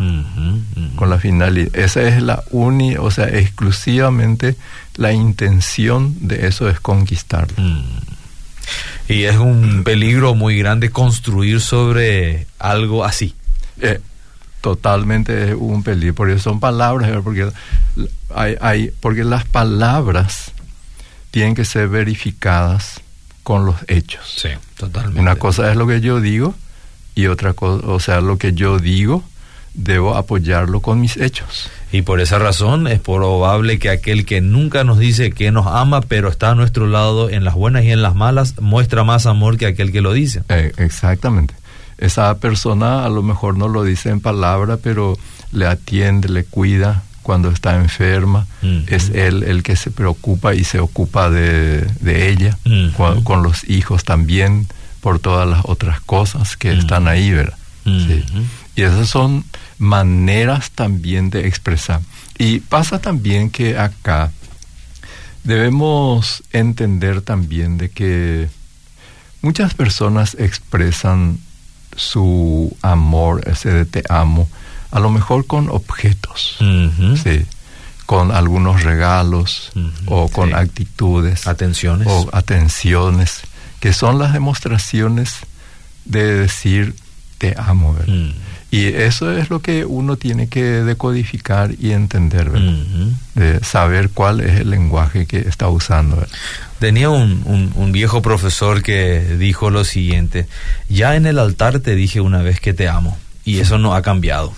Con 0.95 1.09
la 1.09 1.19
finalidad, 1.19 1.75
esa 1.75 2.03
es 2.03 2.21
la 2.21 2.41
única, 2.51 3.01
o 3.01 3.11
sea, 3.11 3.27
exclusivamente 3.27 4.55
la 4.95 5.11
intención 5.11 6.15
de 6.21 6.47
eso 6.47 6.69
es 6.69 6.79
conquistarla. 6.79 7.61
Mm. 7.61 7.83
Y 9.09 9.23
es 9.23 9.35
un 9.35 9.83
peligro 9.83 10.35
muy 10.35 10.57
grande 10.57 10.89
construir 10.89 11.59
sobre 11.59 12.47
algo 12.59 13.03
así. 13.03 13.35
Eh, 13.81 13.99
totalmente 14.61 15.49
es 15.49 15.55
un 15.59 15.83
peligro, 15.83 16.15
porque 16.15 16.39
son 16.39 16.61
palabras, 16.61 17.11
porque, 17.25 17.51
hay, 18.33 18.55
hay, 18.61 18.91
porque 19.01 19.25
las 19.25 19.43
palabras 19.43 20.53
tienen 21.31 21.55
que 21.55 21.65
ser 21.65 21.87
verificadas 21.87 23.01
con 23.43 23.65
los 23.65 23.75
hechos. 23.87 24.21
Sí, 24.37 24.49
totalmente. 24.77 25.19
Una 25.19 25.35
cosa 25.35 25.71
es 25.71 25.77
lo 25.77 25.87
que 25.87 26.01
yo 26.01 26.19
digo 26.19 26.55
y 27.15 27.27
otra 27.27 27.53
cosa, 27.53 27.87
o 27.87 27.99
sea, 27.99 28.21
lo 28.21 28.37
que 28.37 28.53
yo 28.53 28.79
digo, 28.79 29.23
debo 29.73 30.15
apoyarlo 30.15 30.81
con 30.81 30.99
mis 30.99 31.17
hechos. 31.17 31.69
Y 31.91 32.01
por 32.01 32.19
esa 32.19 32.39
razón 32.39 32.87
es 32.87 32.99
probable 32.99 33.79
que 33.79 33.89
aquel 33.89 34.25
que 34.25 34.41
nunca 34.41 34.83
nos 34.83 34.99
dice 34.99 35.31
que 35.31 35.51
nos 35.51 35.67
ama, 35.67 36.01
pero 36.01 36.29
está 36.29 36.51
a 36.51 36.55
nuestro 36.55 36.87
lado 36.87 37.29
en 37.29 37.43
las 37.43 37.53
buenas 37.53 37.83
y 37.85 37.91
en 37.91 38.01
las 38.01 38.15
malas, 38.15 38.59
muestra 38.59 39.03
más 39.03 39.25
amor 39.25 39.57
que 39.57 39.67
aquel 39.67 39.91
que 39.91 40.01
lo 40.01 40.13
dice. 40.13 40.43
Eh, 40.49 40.73
exactamente. 40.77 41.53
Esa 41.97 42.37
persona 42.39 43.05
a 43.05 43.09
lo 43.09 43.23
mejor 43.23 43.57
no 43.57 43.67
lo 43.67 43.83
dice 43.83 44.09
en 44.09 44.19
palabra, 44.19 44.77
pero 44.77 45.17
le 45.51 45.65
atiende, 45.65 46.29
le 46.29 46.43
cuida 46.43 47.03
cuando 47.27 47.51
está 47.51 47.75
enferma. 47.75 48.47
Es 48.87 49.09
él 49.09 49.43
el 49.43 49.61
que 49.61 49.75
se 49.75 49.91
preocupa 49.91 50.55
y 50.55 50.63
se 50.63 50.79
ocupa 50.79 51.29
de, 51.29 51.85
ella, 52.05 52.57
con 53.25 53.43
los 53.43 53.69
hijos 53.69 54.05
también 54.05 54.65
por 55.01 55.19
todas 55.19 55.45
las 55.45 55.65
otras 55.65 55.99
cosas 55.99 56.55
que 56.55 56.71
están 56.71 57.09
ahí, 57.09 57.31
¿verdad? 57.31 57.57
Y 58.77 58.81
esas 58.81 59.09
son 59.09 59.43
maneras 59.77 60.71
también 60.71 61.29
de 61.29 61.47
expresar. 61.47 61.99
Y 62.37 62.61
pasa 62.61 62.99
también 62.99 63.49
que 63.49 63.77
acá 63.77 64.31
debemos 65.43 66.43
entender 66.53 67.21
también 67.21 67.77
de 67.77 67.89
que 67.89 68.47
muchas 69.41 69.73
personas 69.73 70.37
expresan 70.39 71.39
su 71.97 72.73
amor, 72.81 73.43
ese 73.49 73.69
de 73.73 73.83
te 73.83 74.03
amo, 74.07 74.47
a 74.91 74.99
lo 74.99 75.09
mejor 75.09 75.45
con 75.45 75.69
objetos, 75.69 76.57
¿sí? 76.59 77.45
con 78.05 78.31
algunos 78.31 78.83
regalos 78.83 79.71
o 80.05 80.29
con 80.29 80.55
actitudes. 80.55 81.47
Atenciones. 81.47 82.07
O 82.09 82.29
atenciones 82.31 83.41
que 83.79 83.93
son 83.93 84.19
las 84.19 84.33
demostraciones 84.33 85.35
de 86.05 86.33
decir 86.33 86.95
te 87.37 87.53
amo. 87.57 87.95
Mm. 88.07 88.29
Y 88.71 88.85
eso 88.87 89.31
es 89.31 89.49
lo 89.49 89.61
que 89.61 89.85
uno 89.85 90.17
tiene 90.17 90.49
que 90.49 90.63
decodificar 90.63 91.71
y 91.79 91.91
entender, 91.91 92.51
de 93.35 93.63
saber 93.63 94.09
cuál 94.09 94.41
es 94.41 94.59
el 94.59 94.71
lenguaje 94.71 95.25
que 95.25 95.39
está 95.39 95.69
usando. 95.69 96.25
Tenía 96.79 97.09
un, 97.09 97.71
un, 97.75 97.91
viejo 97.93 98.21
profesor 98.21 98.83
que 98.83 99.37
dijo 99.37 99.69
lo 99.69 99.85
siguiente, 99.85 100.47
ya 100.89 101.15
en 101.15 101.27
el 101.27 101.39
altar 101.39 101.79
te 101.79 101.95
dije 101.95 102.19
una 102.19 102.41
vez 102.41 102.59
que 102.59 102.73
te 102.73 102.89
amo, 102.89 103.17
y 103.45 103.59
eso 103.59 103.77
no 103.77 103.95
ha 103.95 104.01
cambiado. 104.01 104.53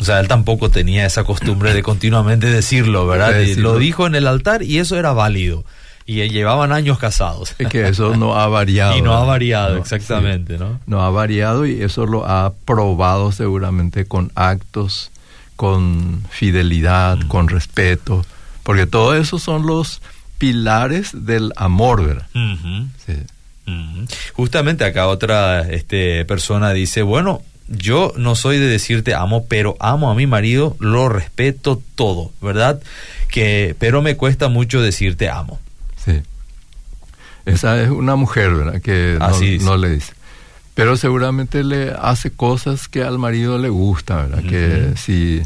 O 0.00 0.04
sea, 0.04 0.20
él 0.20 0.28
tampoco 0.28 0.68
tenía 0.70 1.06
esa 1.06 1.24
costumbre 1.24 1.74
de 1.74 1.82
continuamente 1.82 2.46
decirlo, 2.48 3.06
¿verdad? 3.06 3.40
Lo 3.56 3.78
dijo 3.78 4.06
en 4.06 4.14
el 4.14 4.26
altar 4.26 4.62
y 4.62 4.78
eso 4.78 4.98
era 4.98 5.12
válido 5.12 5.64
y 6.06 6.28
llevaban 6.28 6.72
años 6.72 6.98
casados. 6.98 7.54
Es 7.58 7.68
que 7.68 7.88
eso 7.88 8.16
no 8.16 8.38
ha 8.38 8.48
variado. 8.48 8.96
y 8.98 9.02
no 9.02 9.14
ha 9.14 9.24
variado, 9.24 9.76
exactamente, 9.76 10.58
¿no? 10.58 10.80
No 10.86 11.02
ha 11.02 11.10
variado 11.10 11.66
y 11.66 11.82
eso 11.82 12.06
lo 12.06 12.26
ha 12.26 12.52
probado 12.64 13.32
seguramente 13.32 14.04
con 14.04 14.32
actos, 14.34 15.10
con 15.56 16.22
fidelidad, 16.30 17.18
mm. 17.18 17.28
con 17.28 17.48
respeto, 17.48 18.24
porque 18.62 18.86
todo 18.86 19.14
eso 19.14 19.38
son 19.38 19.66
los 19.66 20.02
pilares 20.38 21.10
del 21.12 21.52
amor, 21.56 22.04
¿verdad? 22.04 22.26
sí. 23.06 23.14
Justamente 24.34 24.84
acá 24.84 25.06
otra 25.06 25.62
este, 25.62 26.24
persona 26.24 26.72
dice, 26.72 27.02
bueno, 27.02 27.42
yo 27.76 28.12
no 28.16 28.34
soy 28.34 28.58
de 28.58 28.66
decirte 28.66 29.14
amo, 29.14 29.46
pero 29.46 29.76
amo 29.80 30.10
a 30.10 30.14
mi 30.14 30.26
marido, 30.26 30.76
lo 30.78 31.08
respeto 31.08 31.82
todo, 31.94 32.32
¿verdad? 32.40 32.80
Que, 33.28 33.74
pero 33.78 34.02
me 34.02 34.16
cuesta 34.16 34.48
mucho 34.48 34.80
decirte 34.80 35.28
amo. 35.28 35.58
Sí. 36.04 36.20
Esa 37.46 37.82
es 37.82 37.90
una 37.90 38.16
mujer, 38.16 38.54
¿verdad? 38.54 38.80
Que 38.80 39.18
no, 39.60 39.76
le 39.76 39.90
dice. 39.90 40.12
Pero 40.74 40.96
seguramente 40.96 41.64
le 41.64 41.90
hace 41.90 42.30
cosas 42.30 42.88
que 42.88 43.02
al 43.02 43.18
marido 43.18 43.58
le 43.58 43.68
gusta, 43.68 44.22
¿verdad? 44.22 44.42
Que 44.42 44.94
si 44.96 45.42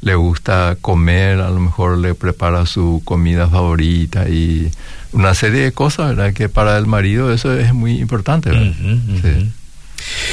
le 0.00 0.14
gusta 0.14 0.76
comer, 0.80 1.40
a 1.40 1.50
lo 1.50 1.60
mejor 1.60 1.98
le 1.98 2.14
prepara 2.14 2.66
su 2.66 3.00
comida 3.04 3.48
favorita 3.48 4.28
y 4.28 4.70
una 5.12 5.34
serie 5.34 5.62
de 5.62 5.72
cosas, 5.72 6.16
¿verdad? 6.16 6.34
Que 6.34 6.48
para 6.48 6.76
el 6.76 6.86
marido 6.86 7.32
eso 7.32 7.52
es 7.54 7.72
muy 7.72 7.98
importante, 8.00 8.50
¿verdad? 8.50 8.74
sí. 9.22 9.52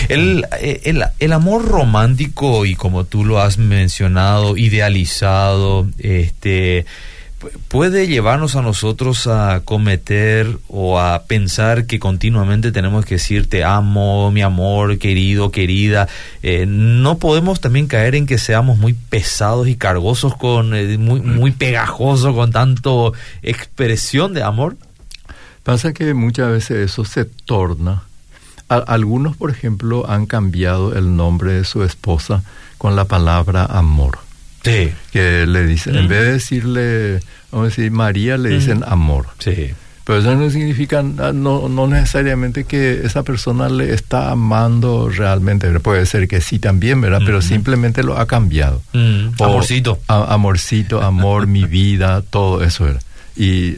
El, 0.09 0.45
el, 0.59 1.03
el, 1.19 1.33
amor 1.33 1.65
romántico 1.65 2.65
y 2.65 2.75
como 2.75 3.05
tú 3.05 3.25
lo 3.25 3.39
has 3.39 3.57
mencionado, 3.57 4.57
idealizado, 4.57 5.87
este 5.97 6.85
puede 7.67 8.07
llevarnos 8.07 8.55
a 8.55 8.61
nosotros 8.61 9.27
a 9.27 9.61
cometer 9.65 10.57
o 10.67 10.99
a 10.99 11.23
pensar 11.23 11.85
que 11.85 11.99
continuamente 11.99 12.71
tenemos 12.71 13.05
que 13.05 13.15
decir 13.15 13.49
te 13.49 13.63
amo, 13.63 14.31
mi 14.31 14.41
amor, 14.41 14.97
querido, 14.97 15.51
querida. 15.51 16.07
Eh, 16.41 16.65
no 16.67 17.17
podemos 17.17 17.59
también 17.59 17.87
caer 17.87 18.15
en 18.15 18.25
que 18.25 18.37
seamos 18.37 18.77
muy 18.77 18.93
pesados 18.93 19.67
y 19.67 19.75
cargosos 19.75 20.35
con 20.35 20.73
eh, 20.75 20.97
muy 20.97 21.21
muy 21.21 21.51
pegajosos 21.51 22.33
con 22.33 22.51
tanto 22.51 23.13
expresión 23.41 24.33
de 24.33 24.43
amor. 24.43 24.77
Pasa 25.63 25.93
que 25.93 26.13
muchas 26.13 26.49
veces 26.51 26.91
eso 26.91 27.05
se 27.05 27.25
torna. 27.25 28.03
Algunos, 28.77 29.35
por 29.35 29.49
ejemplo, 29.49 30.09
han 30.09 30.25
cambiado 30.25 30.95
el 30.95 31.15
nombre 31.15 31.53
de 31.53 31.63
su 31.63 31.83
esposa 31.83 32.43
con 32.77 32.95
la 32.95 33.05
palabra 33.05 33.65
amor. 33.65 34.19
Sí. 34.63 34.91
Que 35.11 35.45
le 35.45 35.65
dicen, 35.65 35.95
en 35.95 36.07
vez 36.07 36.21
de 36.21 36.31
decirle, 36.33 37.19
vamos 37.51 37.65
a 37.65 37.69
decir, 37.69 37.91
María, 37.91 38.37
le 38.37 38.49
dicen 38.49 38.83
amor. 38.85 39.27
Sí. 39.39 39.73
Pero 40.05 40.19
eso 40.19 40.35
no 40.35 40.49
significa, 40.49 40.99
ah, 40.99 41.31
no, 41.33 41.69
no 41.69 41.87
necesariamente 41.87 42.65
que 42.65 43.05
esa 43.05 43.23
persona 43.23 43.69
le 43.69 43.93
está 43.93 44.31
amando 44.31 45.09
realmente. 45.09 45.79
Puede 45.79 46.05
ser 46.05 46.27
que 46.27 46.41
sí 46.41 46.59
también, 46.59 46.99
¿verdad? 46.99 47.21
Pero 47.25 47.41
simplemente 47.41 48.03
lo 48.03 48.17
ha 48.17 48.27
cambiado. 48.27 48.81
amorcito. 49.39 49.99
amorcito, 50.07 51.01
amor, 51.01 51.47
mi 51.47 51.63
vida, 51.63 52.21
todo 52.21 52.63
eso 52.63 52.87
era. 52.87 52.99
Y 53.35 53.77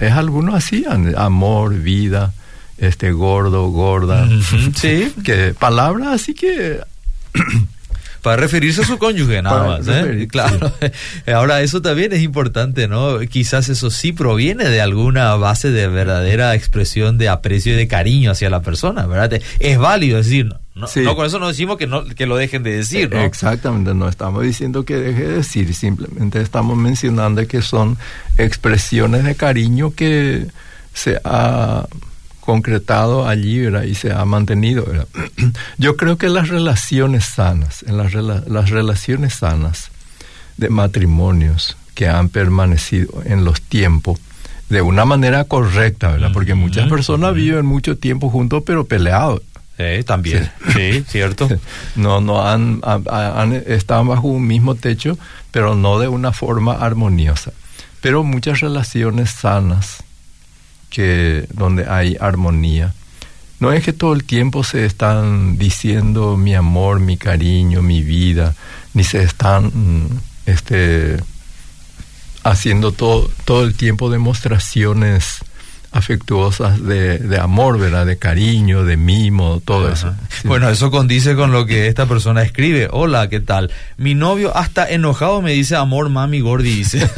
es 0.00 0.12
alguno 0.12 0.54
así, 0.54 0.84
amor, 1.16 1.74
vida, 1.74 2.32
este 2.78 3.12
gordo, 3.12 3.68
gorda. 3.68 4.28
Sí. 4.74 5.12
Que 5.24 5.54
palabras 5.58 6.08
así 6.08 6.34
que 6.34 6.80
para 8.22 8.36
referirse 8.36 8.82
a 8.82 8.84
su 8.84 8.98
cónyuge 8.98 9.42
nada 9.42 9.66
más. 9.66 9.88
¿eh? 9.88 10.28
Claro. 10.30 10.72
Ahora, 11.32 11.62
eso 11.62 11.82
también 11.82 12.12
es 12.12 12.22
importante, 12.22 12.88
¿no? 12.88 13.20
Quizás 13.20 13.68
eso 13.68 13.90
sí 13.90 14.12
proviene 14.12 14.68
de 14.68 14.80
alguna 14.80 15.34
base 15.36 15.70
de 15.70 15.88
verdadera 15.88 16.54
expresión 16.54 17.18
de 17.18 17.28
aprecio 17.28 17.74
y 17.74 17.76
de 17.76 17.88
cariño 17.88 18.30
hacia 18.30 18.50
la 18.50 18.60
persona, 18.60 19.06
¿verdad? 19.06 19.40
Es 19.60 19.78
válido 19.78 20.18
decir, 20.18 20.46
no, 20.74 20.86
no, 20.94 21.16
con 21.16 21.26
eso 21.26 21.38
no 21.38 21.48
decimos 21.48 21.76
que, 21.76 21.86
no, 21.86 22.04
que 22.04 22.26
lo 22.26 22.36
dejen 22.36 22.62
de 22.62 22.76
decir, 22.76 23.10
¿no? 23.10 23.20
Exactamente, 23.22 23.94
no 23.94 24.08
estamos 24.08 24.42
diciendo 24.42 24.84
que 24.84 24.96
deje 24.96 25.22
de 25.22 25.34
decir, 25.38 25.74
simplemente 25.74 26.40
estamos 26.40 26.76
mencionando 26.76 27.46
que 27.46 27.62
son 27.62 27.98
expresiones 28.36 29.24
de 29.24 29.34
cariño 29.34 29.92
que 29.94 30.46
se 30.92 31.20
ha 31.24 31.86
concretado 32.48 33.28
allí 33.28 33.60
y 33.86 33.94
se 33.94 34.10
ha 34.10 34.24
mantenido. 34.24 34.86
Yo 35.76 35.98
creo 35.98 36.16
que 36.16 36.30
las 36.30 36.48
relaciones 36.48 37.26
sanas, 37.26 37.82
en 37.82 37.98
las, 37.98 38.14
las 38.14 38.70
relaciones 38.70 39.34
sanas 39.34 39.90
de 40.56 40.70
matrimonios 40.70 41.76
que 41.94 42.08
han 42.08 42.30
permanecido 42.30 43.22
en 43.26 43.44
los 43.44 43.60
tiempos, 43.60 44.18
de 44.70 44.80
una 44.80 45.04
manera 45.04 45.44
correcta, 45.44 46.12
¿verdad? 46.12 46.30
Porque 46.32 46.54
muchas 46.54 46.88
personas 46.88 47.34
viven 47.34 47.66
mucho 47.66 47.98
tiempo 47.98 48.30
juntos, 48.30 48.62
pero 48.64 48.86
peleados. 48.86 49.42
Eh, 49.76 50.02
también, 50.06 50.50
sí, 50.72 51.04
cierto. 51.06 51.50
no, 51.96 52.22
no 52.22 52.48
han, 52.48 52.80
han, 52.82 53.52
estado 53.52 54.06
bajo 54.06 54.26
un 54.26 54.46
mismo 54.46 54.74
techo, 54.74 55.18
pero 55.50 55.74
no 55.74 55.98
de 55.98 56.08
una 56.08 56.32
forma 56.32 56.72
armoniosa. 56.72 57.52
Pero 58.00 58.24
muchas 58.24 58.60
relaciones 58.60 59.32
sanas 59.32 60.02
que 60.90 61.46
donde 61.52 61.88
hay 61.88 62.16
armonía. 62.20 62.94
No 63.60 63.72
es 63.72 63.84
que 63.84 63.92
todo 63.92 64.12
el 64.12 64.24
tiempo 64.24 64.62
se 64.62 64.84
están 64.86 65.58
diciendo 65.58 66.36
mi 66.36 66.54
amor, 66.54 67.00
mi 67.00 67.16
cariño, 67.16 67.82
mi 67.82 68.02
vida, 68.02 68.54
ni 68.94 69.02
se 69.02 69.22
están 69.22 69.66
mm, 69.66 70.20
este, 70.46 71.16
haciendo 72.44 72.92
todo, 72.92 73.30
todo 73.44 73.64
el 73.64 73.74
tiempo 73.74 74.10
demostraciones 74.10 75.40
afectuosas 75.90 76.84
de, 76.84 77.18
de, 77.18 77.38
amor, 77.38 77.78
¿verdad? 77.78 78.04
De 78.04 78.18
cariño, 78.18 78.84
de 78.84 78.96
mimo, 78.96 79.60
todo 79.64 79.90
eso. 79.90 80.14
Sí. 80.28 80.46
Bueno, 80.46 80.68
eso 80.68 80.90
condice 80.90 81.34
con 81.34 81.50
lo 81.50 81.66
que 81.66 81.86
esta 81.86 82.06
persona 82.06 82.42
escribe. 82.42 82.88
Hola, 82.90 83.28
¿qué 83.28 83.40
tal? 83.40 83.70
Mi 83.96 84.14
novio 84.14 84.56
hasta 84.56 84.88
enojado 84.88 85.40
me 85.40 85.52
dice 85.52 85.76
amor, 85.76 86.08
mami, 86.10 86.40
gordi, 86.40 86.74
dice. 86.74 87.08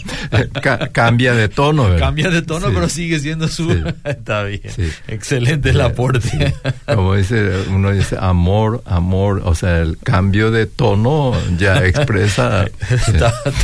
cambia 0.92 1.34
de 1.34 1.48
tono, 1.48 1.84
¿verdad? 1.84 1.98
Cambia 1.98 2.30
de 2.30 2.42
tono, 2.42 2.68
sí. 2.68 2.72
pero 2.74 2.88
sigue 2.88 3.18
siendo 3.20 3.48
su... 3.48 3.70
Está 4.04 4.44
bien. 4.44 4.62
Excelente 5.08 5.70
el 5.70 5.80
aporte. 5.80 6.54
Como 6.86 7.14
dice, 7.14 7.64
uno 7.68 7.92
dice 7.92 8.16
amor, 8.18 8.82
amor, 8.86 9.42
o 9.44 9.54
sea, 9.54 9.80
el 9.80 9.98
cambio 9.98 10.50
de 10.50 10.66
tono 10.66 11.34
ya 11.58 11.84
expresa... 11.84 12.66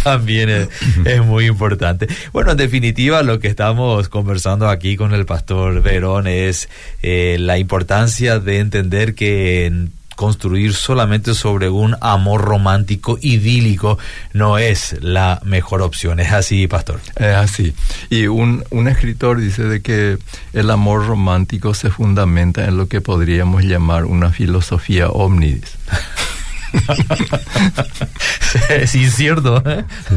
También 0.05 0.49
es, 0.49 0.69
es 1.05 1.25
muy 1.25 1.47
importante. 1.47 2.09
Bueno, 2.33 2.53
en 2.53 2.57
definitiva, 2.57 3.23
lo 3.23 3.39
que 3.41 3.49
estamos 3.49 3.86
conversando 4.11 4.69
aquí 4.69 4.97
con 4.97 5.15
el 5.15 5.27
pastor 5.27 5.81
Verón 5.83 6.27
es 6.27 6.69
eh, 7.03 7.37
la 7.39 7.59
importancia 7.59 8.39
de 8.39 8.59
entender 8.59 9.15
que 9.15 9.89
construir 10.17 10.75
solamente 10.75 11.35
sobre 11.35 11.69
un 11.69 11.95
amor 12.01 12.41
romántico 12.41 13.19
idílico 13.21 13.99
no 14.33 14.59
es 14.59 14.97
la 15.01 15.41
mejor 15.45 15.83
opción. 15.83 16.19
¿Es 16.19 16.33
así, 16.33 16.67
pastor? 16.67 17.01
Es 17.17 17.37
así. 17.37 17.75
Y 18.11 18.27
un, 18.27 18.65
un 18.71 18.89
escritor 18.89 19.39
dice 19.39 19.63
de 19.65 19.83
que 19.83 20.19
el 20.53 20.71
amor 20.71 21.07
romántico 21.07 21.75
se 21.75 21.91
fundamenta 21.91 22.65
en 22.65 22.77
lo 22.77 22.89
que 22.89 23.01
podríamos 23.01 23.65
llamar 23.65 24.07
una 24.07 24.31
filosofía 24.31 25.09
omnidis. 25.09 25.77
sí, 28.87 29.11
cierto. 29.11 29.63
¿eh? 29.67 29.85
Sí. 30.09 30.15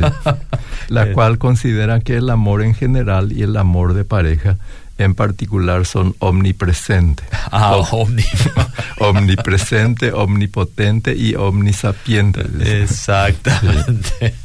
La 0.88 1.12
cual 1.14 1.38
considera 1.38 2.00
que 2.00 2.18
el 2.18 2.30
amor 2.30 2.64
en 2.64 2.74
general 2.74 3.32
y 3.32 3.44
el 3.44 3.58
amor 3.58 3.94
de 3.94 4.06
pareja 4.06 4.58
en 5.00 5.16
particular 5.16 5.86
son 5.86 6.16
omnipresentes. 6.20 7.26
Ah, 7.52 7.78
omni. 7.78 8.26
omnipresente, 9.00 10.12
omnipotente 10.12 11.16
y 11.16 11.36
omnisapiente. 11.36 12.42
Exactamente. 12.84 14.36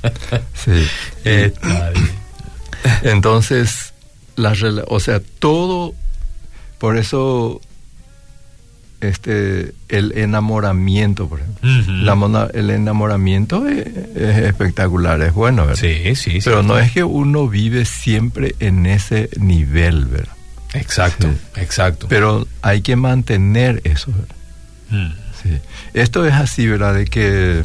Sí. 0.55 0.87
sí. 1.25 1.25
Entonces, 3.03 3.93
o 4.87 5.01
sea, 5.01 5.21
todo, 5.39 5.95
por 6.79 6.97
eso 6.97 7.61
este 9.09 9.75
el 9.89 10.13
enamoramiento, 10.17 11.29
por 11.29 11.41
ejemplo. 11.41 11.69
Uh 11.69 11.83
-huh. 11.83 12.31
la, 12.31 12.51
el 12.55 12.71
enamoramiento 12.71 13.67
es, 13.67 13.87
es, 13.87 14.39
espectacular, 14.39 15.21
es 15.23 15.33
bueno, 15.33 15.67
¿verdad? 15.67 15.81
Sí, 15.81 16.15
sí. 16.17 16.39
Pero 16.43 16.63
sí. 16.63 16.69
no 16.69 16.79
es 16.79 16.93
que 16.93 17.05
uno 17.05 17.49
vive 17.49 17.85
siempre 17.85 18.55
en 18.61 18.87
ese 18.87 19.31
nivel, 19.39 20.07
¿verdad? 20.07 20.35
Exacto, 20.75 21.29
sí. 21.29 21.61
exacto. 21.61 22.07
Pero 22.09 22.47
hay 22.63 22.83
que 22.83 22.97
mantener 22.97 23.81
eso, 23.85 24.11
¿verdad? 24.13 25.15
Sí. 25.43 25.59
Esto 25.93 26.27
es 26.27 26.35
así, 26.35 26.67
¿verdad? 26.67 26.95
De 26.95 27.05
que, 27.07 27.65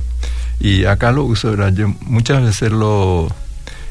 y 0.60 0.86
acá 0.86 1.12
lo 1.12 1.24
uso, 1.24 1.52
¿verdad? 1.52 1.74
Yo 1.74 1.88
muchas 2.02 2.44
veces 2.44 2.72
lo, 2.72 3.34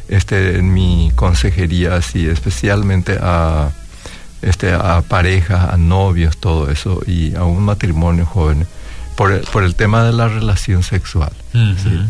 este, 0.08 0.58
en 0.58 0.72
mi 0.72 1.12
consejería, 1.14 1.96
así, 1.96 2.26
especialmente 2.26 3.18
a 3.20 3.70
este, 4.42 4.72
a 4.72 5.02
parejas, 5.02 5.72
a 5.72 5.76
novios, 5.76 6.36
todo 6.36 6.70
eso, 6.70 7.00
y 7.06 7.34
a 7.34 7.44
un 7.44 7.64
matrimonio 7.64 8.26
joven, 8.26 8.66
por 9.16 9.32
el, 9.32 9.40
por 9.40 9.64
el 9.64 9.74
tema 9.74 10.04
de 10.04 10.12
la 10.12 10.28
relación 10.28 10.82
sexual. 10.82 11.32
Uh 11.54 11.58
-huh. 11.58 11.76
¿sí? 11.82 12.00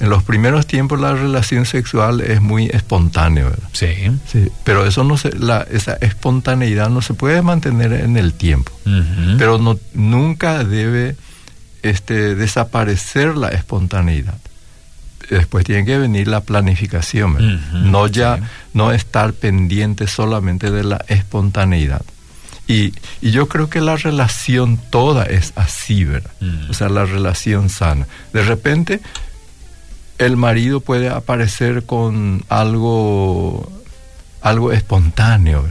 En 0.00 0.10
los 0.10 0.22
primeros 0.22 0.66
tiempos 0.66 1.00
la 1.00 1.12
relación 1.14 1.66
sexual 1.66 2.20
es 2.20 2.40
muy 2.40 2.66
espontánea, 2.66 3.44
¿verdad? 3.44 3.68
Sí. 3.72 3.86
sí. 4.26 4.50
Pero 4.64 4.86
eso 4.86 5.04
no 5.04 5.16
se, 5.16 5.36
la, 5.38 5.66
esa 5.70 5.94
espontaneidad 5.94 6.88
no 6.90 7.00
se 7.00 7.14
puede 7.14 7.42
mantener 7.42 7.92
en 7.92 8.16
el 8.16 8.32
tiempo. 8.32 8.72
Uh 8.86 8.90
-huh. 8.90 9.36
Pero 9.38 9.58
no, 9.58 9.78
nunca 9.94 10.64
debe 10.64 11.16
este, 11.82 12.34
desaparecer 12.34 13.36
la 13.36 13.48
espontaneidad 13.48 14.34
después 15.30 15.64
tiene 15.64 15.84
que 15.84 15.98
venir 15.98 16.28
la 16.28 16.40
planificación, 16.40 17.36
uh 17.36 17.38
-huh, 17.38 17.82
no 17.82 18.06
ya 18.06 18.36
sí. 18.36 18.42
no 18.74 18.92
estar 18.92 19.32
pendiente 19.32 20.06
solamente 20.06 20.70
de 20.70 20.84
la 20.84 21.04
espontaneidad. 21.08 22.02
Y, 22.66 22.94
y, 23.20 23.30
yo 23.30 23.46
creo 23.46 23.68
que 23.68 23.82
la 23.82 23.96
relación 23.96 24.78
toda 24.90 25.24
es 25.24 25.52
así, 25.54 26.04
¿verdad? 26.04 26.30
O 26.70 26.72
sea, 26.72 26.88
la 26.88 27.04
relación 27.04 27.68
sana. 27.68 28.06
De 28.32 28.42
repente, 28.42 29.00
el 30.18 30.36
marido 30.36 30.80
puede 30.80 31.10
aparecer 31.10 31.84
con 31.84 32.42
algo, 32.48 33.70
algo 34.40 34.72
espontáneo 34.72 35.68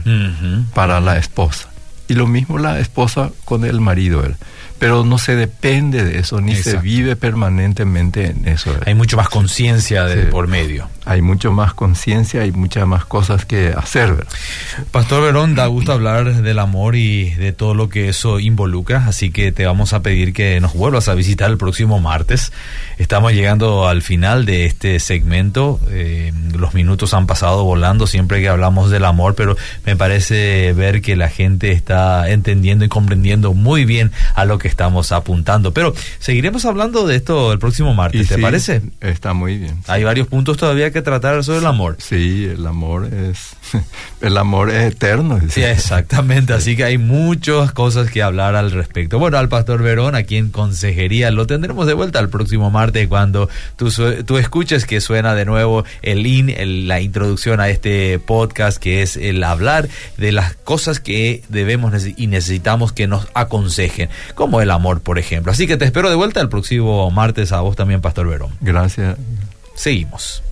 para 0.72 1.00
la 1.00 1.16
esposa. 1.18 1.68
Y 2.06 2.14
lo 2.14 2.26
mismo 2.26 2.58
la 2.58 2.78
esposa 2.78 3.30
con 3.44 3.64
el 3.64 3.80
marido, 3.80 4.22
¿verdad? 4.22 4.38
Pero 4.78 5.04
no 5.04 5.18
se 5.18 5.36
depende 5.36 6.04
de 6.04 6.18
eso, 6.18 6.40
ni 6.40 6.52
Exacto. 6.52 6.78
se 6.78 6.84
vive 6.84 7.16
permanentemente 7.16 8.26
en 8.26 8.48
eso. 8.48 8.74
Hay 8.84 8.94
mucho 8.94 9.16
más 9.16 9.28
conciencia 9.28 10.04
de 10.04 10.24
sí. 10.24 10.28
por 10.30 10.48
medio. 10.48 10.88
Hay 11.04 11.22
mucho 11.22 11.52
más 11.52 11.74
conciencia, 11.74 12.42
hay 12.42 12.52
muchas 12.52 12.86
más 12.86 13.04
cosas 13.04 13.44
que 13.44 13.68
hacer. 13.68 14.14
¿verdad? 14.14 14.32
Pastor 14.90 15.22
Verón, 15.22 15.54
da 15.54 15.66
gusto 15.66 15.92
hablar 15.92 16.42
del 16.42 16.58
amor 16.58 16.96
y 16.96 17.30
de 17.30 17.52
todo 17.52 17.74
lo 17.74 17.88
que 17.88 18.08
eso 18.08 18.40
involucra, 18.40 19.06
así 19.06 19.30
que 19.30 19.52
te 19.52 19.66
vamos 19.66 19.92
a 19.92 20.02
pedir 20.02 20.32
que 20.32 20.60
nos 20.60 20.74
vuelvas 20.74 21.08
a 21.08 21.14
visitar 21.14 21.50
el 21.50 21.58
próximo 21.58 22.00
martes. 22.00 22.52
Estamos 22.98 23.32
llegando 23.32 23.88
al 23.88 24.02
final 24.02 24.44
de 24.44 24.66
este 24.66 25.00
segmento, 25.00 25.80
eh, 25.90 26.32
los 26.54 26.74
minutos 26.74 27.14
han 27.14 27.26
pasado 27.26 27.64
volando 27.64 28.06
siempre 28.06 28.40
que 28.40 28.48
hablamos 28.48 28.90
del 28.90 29.04
amor, 29.04 29.34
pero 29.34 29.56
me 29.84 29.96
parece 29.96 30.72
ver 30.72 31.02
que 31.02 31.16
la 31.16 31.28
gente 31.28 31.72
está 31.72 32.30
entendiendo 32.30 32.84
y 32.84 32.88
comprendiendo 32.88 33.54
muy 33.54 33.84
bien 33.84 34.12
a 34.34 34.44
lo 34.44 34.58
que 34.58 34.68
estamos 34.68 35.12
apuntando. 35.12 35.72
Pero 35.72 35.94
seguiremos 36.18 36.64
hablando 36.64 37.06
de 37.06 37.16
esto 37.16 37.52
el 37.52 37.58
próximo 37.58 37.94
martes, 37.94 38.22
y 38.22 38.26
¿te 38.26 38.36
sí, 38.36 38.40
parece? 38.42 38.82
Está 39.00 39.32
muy 39.32 39.58
bien. 39.58 39.78
Hay 39.86 40.04
varios 40.04 40.28
puntos 40.28 40.56
todavía 40.56 40.90
que 40.90 40.93
tratar 41.02 41.42
sobre 41.44 41.58
el 41.58 41.66
amor. 41.66 41.96
Sí, 41.98 42.44
el 42.44 42.66
amor 42.66 43.06
es 43.12 43.56
el 44.20 44.36
amor 44.36 44.70
es 44.70 44.92
eterno. 44.92 45.40
Sí, 45.48 45.62
exactamente. 45.62 46.52
Así 46.52 46.76
que 46.76 46.84
hay 46.84 46.98
muchas 46.98 47.72
cosas 47.72 48.10
que 48.10 48.22
hablar 48.22 48.56
al 48.56 48.70
respecto. 48.70 49.18
Bueno, 49.18 49.38
al 49.38 49.48
Pastor 49.48 49.82
Verón, 49.82 50.14
aquí 50.14 50.36
en 50.36 50.50
Consejería, 50.50 51.30
lo 51.30 51.46
tendremos 51.46 51.86
de 51.86 51.94
vuelta 51.94 52.20
el 52.20 52.28
próximo 52.28 52.70
martes 52.70 53.08
cuando 53.08 53.48
tú, 53.76 53.90
tú 54.24 54.38
escuches 54.38 54.86
que 54.86 55.00
suena 55.00 55.34
de 55.34 55.44
nuevo 55.44 55.84
el 56.02 56.26
in, 56.26 56.50
el, 56.50 56.88
la 56.88 57.00
introducción 57.00 57.60
a 57.60 57.68
este 57.68 58.18
podcast 58.18 58.78
que 58.78 59.02
es 59.02 59.16
el 59.16 59.42
hablar 59.44 59.88
de 60.16 60.32
las 60.32 60.54
cosas 60.54 61.00
que 61.00 61.42
debemos 61.48 61.92
y 62.16 62.26
necesitamos 62.26 62.92
que 62.92 63.06
nos 63.06 63.28
aconsejen, 63.34 64.08
como 64.34 64.60
el 64.60 64.70
amor, 64.70 65.00
por 65.00 65.18
ejemplo. 65.18 65.52
Así 65.52 65.66
que 65.66 65.76
te 65.76 65.84
espero 65.84 66.08
de 66.08 66.16
vuelta 66.16 66.40
el 66.40 66.48
próximo 66.48 67.10
martes 67.10 67.52
a 67.52 67.60
vos 67.60 67.76
también, 67.76 68.00
Pastor 68.00 68.28
Verón. 68.28 68.50
Gracias. 68.60 69.16
Seguimos. 69.74 70.44